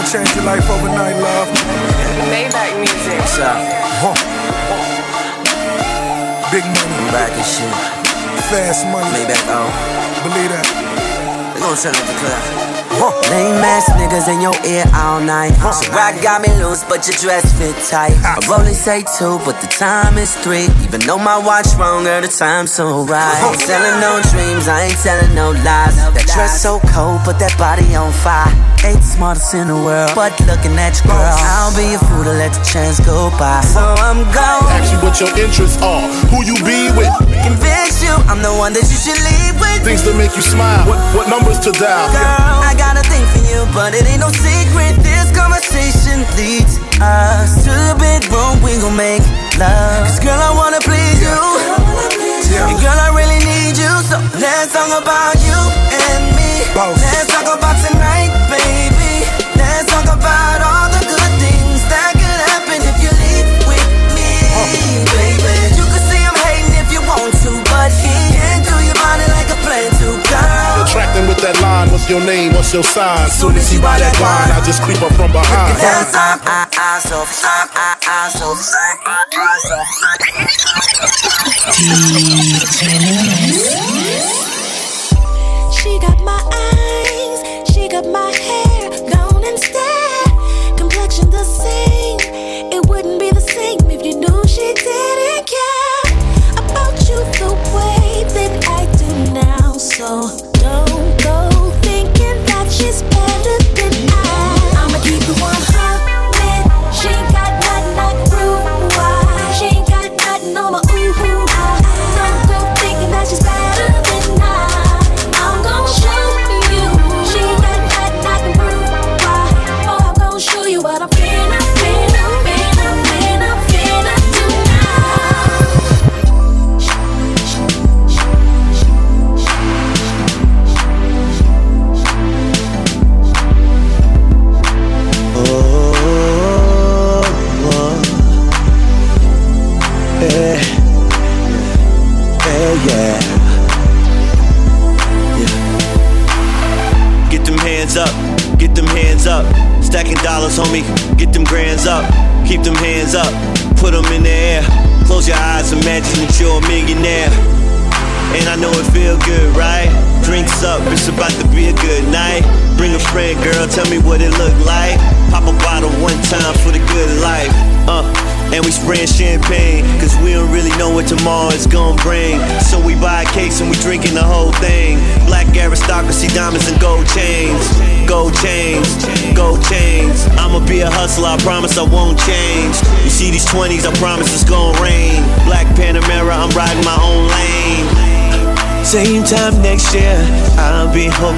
[0.00, 1.48] We gonna change your life overnight, love.
[2.32, 3.18] Maybach music.
[3.20, 3.60] What's up?
[6.50, 6.96] Big money.
[6.96, 7.68] I'm back and shit.
[8.48, 9.10] Fast money.
[9.10, 9.68] Maybach, oh.
[10.24, 11.52] Believe that.
[11.54, 12.69] We gon' turn up the club.
[13.00, 15.54] Lame ass niggas in your ear all night.
[15.72, 18.12] So I got me loose, but your dress fit tight.
[18.20, 20.68] I only say two, but the time is three.
[20.84, 23.40] Even though my watch wrong, girl, the time's so right.
[23.48, 25.96] Ain't telling no dreams, I ain't telling no lies.
[26.12, 28.52] That dress so cold, but that body on fire.
[28.84, 32.24] Ain't the smartest in the world, but looking at you, girl, I'll be a fool
[32.24, 33.60] to let the chance go by.
[33.64, 34.64] So I'm gone.
[34.76, 37.12] Ask you what your interests are, who you be with,
[37.44, 39.84] Convince you I'm the one that you should leave with.
[39.84, 42.08] things that make you smile, what, what numbers to dial.
[42.12, 44.96] Girl, I got a thing for you, but it ain't no secret.
[45.04, 48.58] This conversation leads us to the bedroom.
[48.64, 49.22] We gon' make
[49.60, 50.06] love.
[50.08, 51.38] Cause girl, I wanna please you.
[52.66, 53.92] And girl, I really need you.
[54.10, 55.58] So let's talk about you
[55.92, 56.50] and me.
[56.74, 59.28] Let's talk about tonight, baby.
[59.54, 63.88] Let's talk about all the good things that could happen if you leave with
[64.18, 64.30] me,
[65.14, 65.54] baby.
[65.78, 69.26] You can say I'm hating if you want to, but he can't do your body
[69.30, 70.59] like a plan to, girl.
[70.90, 73.30] Attracting with that line, what's your name, what's your sign?
[73.30, 75.78] Soon as you buy that wine, I just creep up from behind.
[75.78, 79.78] Dance up, ah, ah, so, ah, ah, ah, so, ah, ah, so.
[84.42, 84.49] She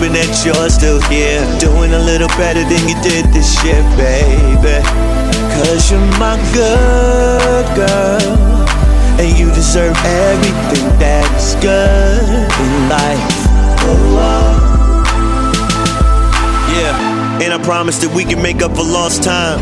[0.02, 1.38] hoping that you're still here.
[1.60, 4.82] Doing a little better than you did this year, baby.
[5.54, 8.66] Cause you're my good girl.
[9.20, 13.38] And you deserve everything that's good in life.
[16.74, 19.60] Yeah, and I promise that we can make up for lost time.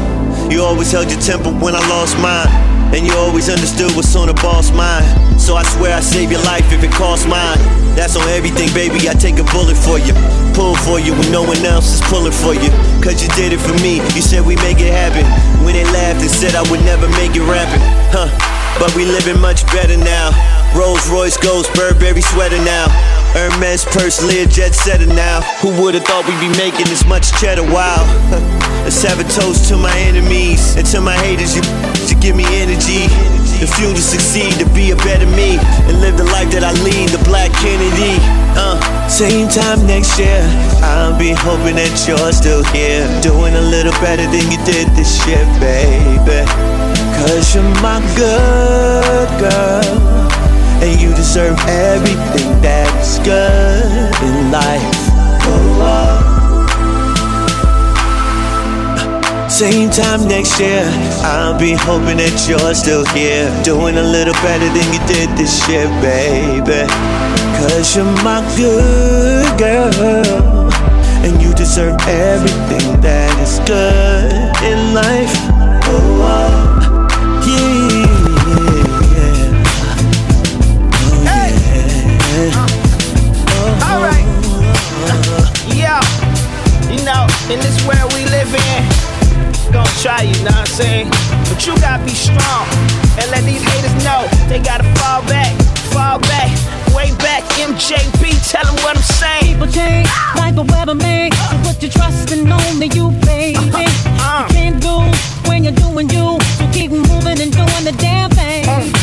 [0.50, 2.48] You always held your temper when I lost mine.
[2.94, 5.29] And you always understood what's on a boss mind.
[5.40, 7.58] So I swear I save your life if it costs mine.
[7.96, 9.08] That's on everything, baby.
[9.08, 10.12] I take a bullet for you.
[10.52, 12.68] Pull for you when no one else is pulling for you.
[13.02, 14.04] Cause you did it for me.
[14.14, 15.24] You said we make it happen.
[15.64, 17.80] When they laughed and said I would never make it rapping.
[18.12, 18.28] Huh.
[18.78, 20.59] But we living much better now.
[20.74, 22.86] Rolls Royce Ghost, Burberry sweater now.
[23.34, 25.40] Hermes purse, Learjet setter now.
[25.62, 27.62] Who would've thought we'd be making this much cheddar?
[27.62, 28.06] Wow.
[28.82, 31.54] Let's have a toast to my enemies and to my haters.
[31.54, 31.62] You
[32.10, 33.06] to give me energy,
[33.62, 36.74] the fuel to succeed, to be a better me, and live the life that I
[36.82, 37.10] lead.
[37.10, 38.18] The Black Kennedy.
[38.58, 40.42] Uh, same time next year,
[40.82, 45.22] I'll be hoping that you're still here, doing a little better than you did this
[45.26, 46.42] year, baby.
[47.22, 50.19] Cause you're my good girl.
[50.82, 55.10] And you deserve everything that's good in life.
[59.60, 60.84] Same time next year,
[61.20, 63.44] I'll be hoping that you're still here.
[63.62, 66.88] Doing a little better than you did this year, baby.
[67.60, 70.72] Cause you're my good girl.
[71.26, 74.32] And you deserve everything that is good
[74.64, 75.34] in life.
[75.92, 76.49] Oh.
[87.50, 88.82] In this world we live in,
[89.74, 91.10] gonna try you, know what I'm saying?
[91.50, 92.66] But you gotta be strong
[93.18, 95.50] and let these haters know they gotta fall back,
[95.90, 96.48] fall back,
[96.94, 97.42] way back.
[97.58, 99.54] MJB, tell them what I'm saying.
[99.54, 101.32] People change like the weather man.
[101.50, 103.58] So put your trust in only you, baby.
[103.58, 104.46] Uh-huh.
[104.46, 106.38] You can't lose when you're doing you.
[106.54, 108.64] So keep moving and doing the damn thing.
[108.64, 108.99] Cause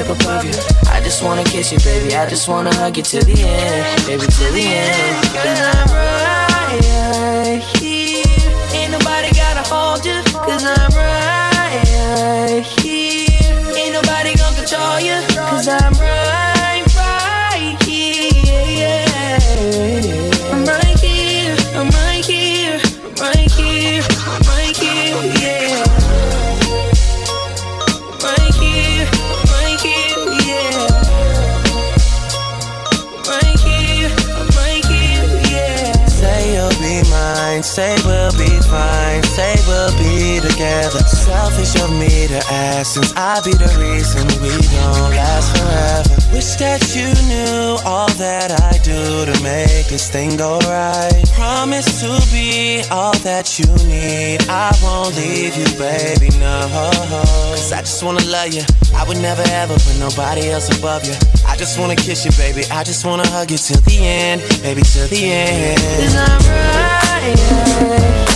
[0.00, 0.52] up above you.
[0.88, 2.14] I just wanna kiss you, baby.
[2.14, 5.26] I just wanna hug you till the end, baby, till the end.
[5.34, 8.78] Cause I'm right here.
[8.78, 11.21] Ain't nobody gotta hold you, cause I'm right
[41.76, 46.22] of me to ask, since I be the reason we don't last forever.
[46.32, 51.22] Wish that you knew all that I do to make this thing go right.
[51.34, 54.48] Promise to be all that you need.
[54.48, 56.68] I won't leave you, baby, no.
[57.52, 58.62] Cause I just wanna love you.
[58.94, 61.14] I would never ever put nobody else above you.
[61.46, 62.64] I just wanna kiss you, baby.
[62.70, 65.80] I just wanna hug you till the end, baby, till the end.
[66.00, 68.31] Cause I'm right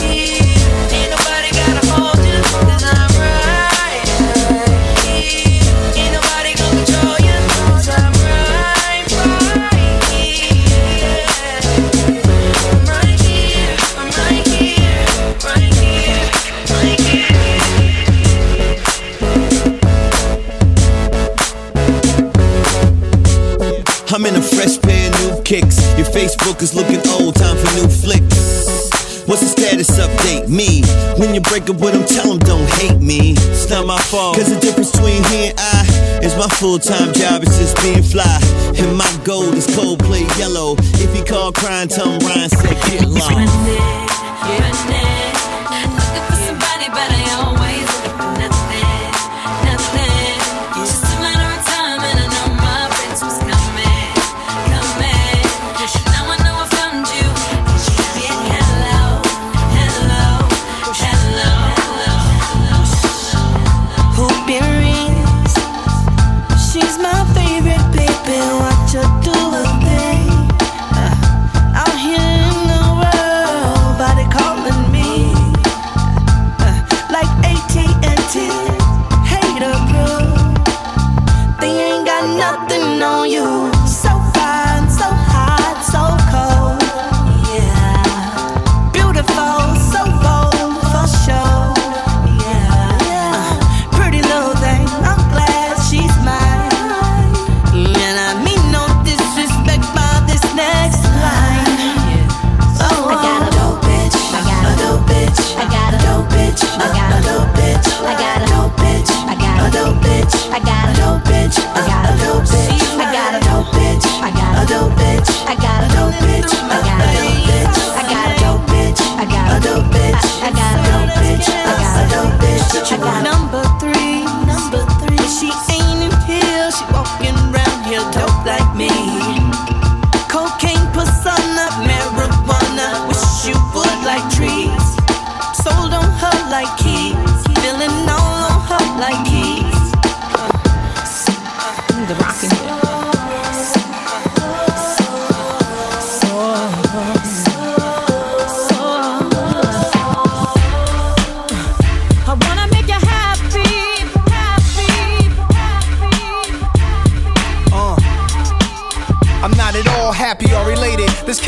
[24.16, 25.76] I'm in a fresh pair of new kicks.
[25.98, 28.88] Your Facebook is looking old, time for new flicks.
[29.28, 30.48] What's the status update?
[30.48, 30.80] Me.
[31.20, 33.34] When you break up with them, tell them don't hate me.
[33.36, 34.38] It's not my fault.
[34.38, 35.84] Cause the difference between he and I
[36.24, 38.40] is my full time job is just being fly.
[38.80, 40.76] And my gold is Coldplay yellow.
[40.96, 43.20] If he call crying, tell him Ryan said get low.
[43.20, 45.35] Looking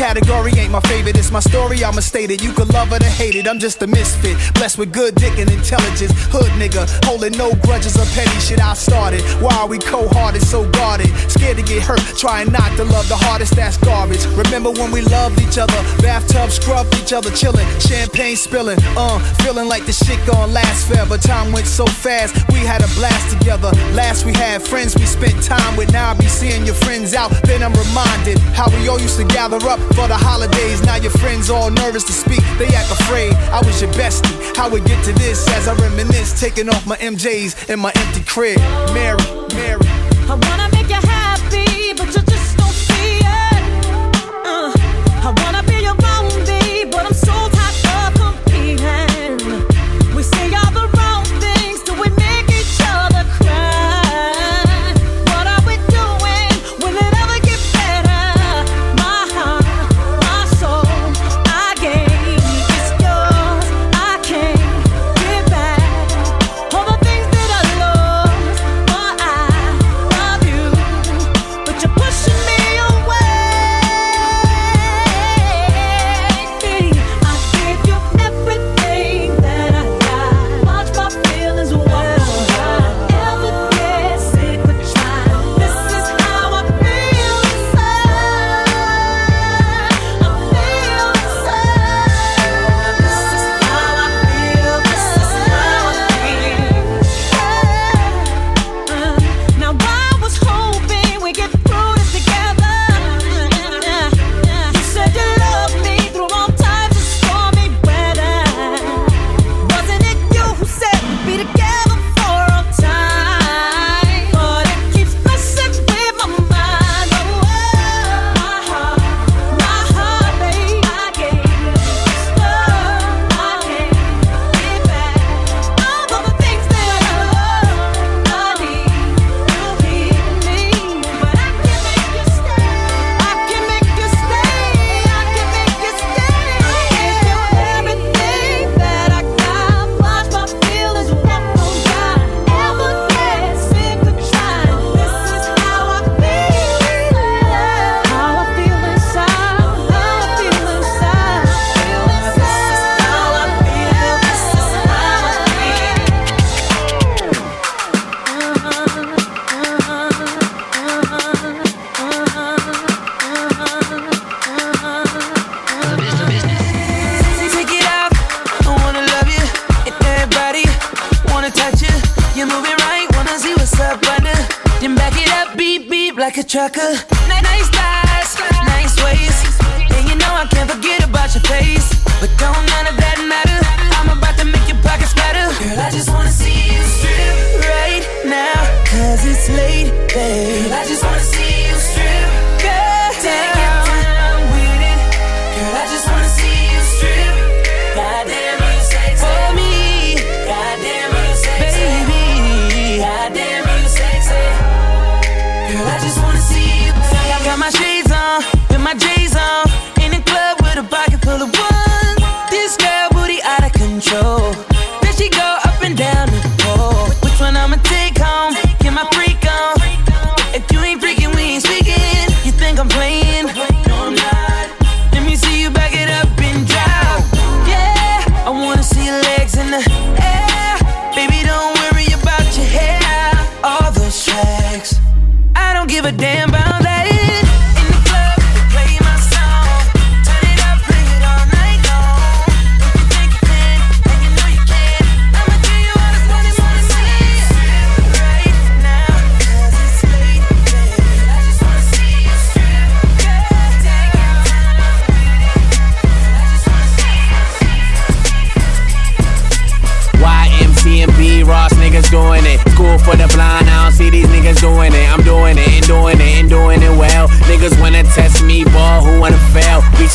[0.09, 1.17] category my favorite.
[1.17, 2.43] It's my story, I'ma state it.
[2.43, 3.47] You can love it or hate it.
[3.47, 4.37] I'm just a misfit.
[4.55, 6.11] Blessed with good dick and intelligence.
[6.31, 9.21] Hood nigga, holding no grudges or petty shit I started.
[9.41, 11.09] Why are we cold hearted, so guarded?
[11.29, 14.25] Scared to get hurt, trying not to love the hardest, that's garbage.
[14.37, 15.79] Remember when we loved each other?
[16.01, 18.79] Bathtub scrubbed each other, chilling, champagne spilling.
[18.95, 21.17] Uh, feeling like the shit gon' last forever.
[21.17, 23.71] Time went so fast, we had a blast together.
[23.93, 25.91] Last we had friends we spent time with.
[25.91, 29.25] Now I be seeing your friends out, then I'm reminded how we all used to
[29.25, 30.68] gather up for the holidays.
[30.69, 33.33] Now your friends all nervous to speak, they act afraid.
[33.51, 34.55] I was your bestie.
[34.55, 38.23] How we get to this as I reminisce, taking off my MJs in my empty
[38.23, 38.59] crib.
[38.93, 39.17] Mary,
[39.53, 39.98] Mary.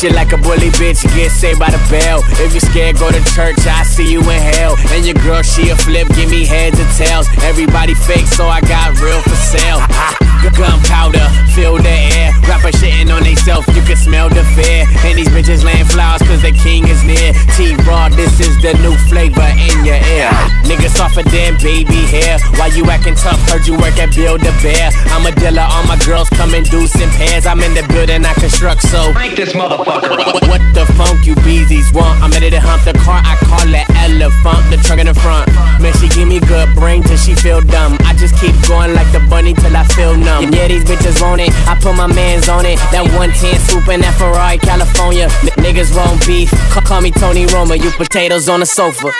[0.05, 2.21] You like a bully bitch, get saved by the bell.
[2.37, 4.75] If you scared, go to church, I see you in hell.
[4.91, 7.27] And your girl, she a flip, give me heads and tails.
[7.43, 9.81] Everybody fake, so I got real for sale.
[10.51, 11.25] Gunpowder,
[11.55, 12.31] fill the air.
[12.45, 14.85] Rapper shitting on theyself, you can smell the fear.
[15.05, 17.33] And these bitches laying flowers cause the king is near.
[17.55, 20.29] T-Raw, this is the new flavor in your ear.
[20.67, 22.37] Niggas softer than baby hair.
[22.57, 23.39] Why you acting tough?
[23.49, 24.91] Heard you work at Build a Bear.
[25.15, 27.45] I'm a dealer, all my girls come in deuce in pairs.
[27.45, 29.13] I'm in the building, I construct, so.
[29.13, 32.19] Break this motherfucker what, what the funk you beezies want?
[32.21, 34.67] I'm ready to hump the car, I call it elephant.
[34.69, 35.47] The truck in the front.
[35.79, 37.97] Man, she give me good brain till she feel dumb.
[38.03, 40.34] I just keep going like the bunny till I feel numb.
[40.41, 41.49] Yeah, these bitches want it.
[41.67, 42.77] I put my mans on it.
[42.91, 45.25] That 110 swooping that Ferrari, California.
[45.25, 46.51] N- niggas want beef.
[46.71, 47.75] Call, call me Tony Roma.
[47.75, 49.11] You potatoes on the sofa.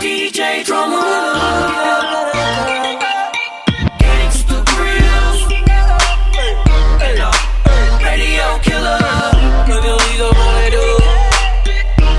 [0.00, 1.00] DJ Drama.
[3.98, 5.40] Gangsta Grillz.
[8.04, 8.98] Radio killer.
[9.68, 10.74] Look at we go wanna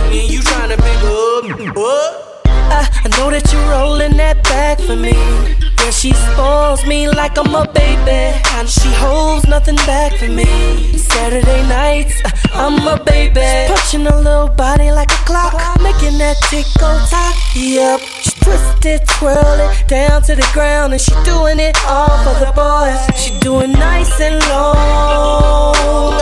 [0.09, 1.75] and you tryna pick up.
[1.75, 2.41] What?
[2.45, 5.64] I, I know that you're rolling that back for me.
[5.85, 8.33] Yeah, she spoils me like I'm a baby.
[8.57, 10.97] And she holds nothing back for me.
[10.97, 13.67] Saturday nights, uh, I'm a baby.
[13.71, 15.53] Punching a little body like a clock.
[15.83, 17.35] Making that tick on top.
[17.55, 17.99] Yep.
[17.99, 20.93] She twisted, twirl it down to the ground.
[20.93, 22.97] And she doing it all for the boys.
[23.21, 26.17] She doing nice and long.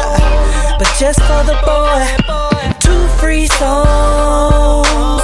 [0.78, 2.03] But just for the boy.
[2.82, 5.24] Two free songs.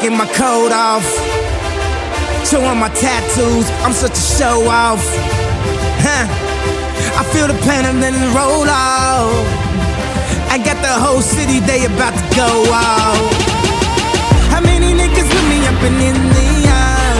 [0.00, 1.04] taking my coat off.
[2.48, 5.02] Showing my tattoos, I'm such a show off.
[6.00, 6.26] Huh.
[7.20, 9.30] I feel the pain and then it roll off.
[10.48, 13.20] I got the whole city, they about to go off.
[14.52, 17.16] How many niggas with me up in the air?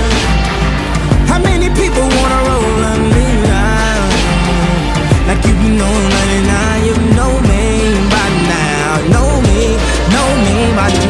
[1.28, 4.08] How many people wanna roll on me now?
[5.28, 7.62] Like you know, 99, you know me
[8.14, 8.90] by now.
[9.12, 9.60] Know me,
[10.14, 11.09] know me by now.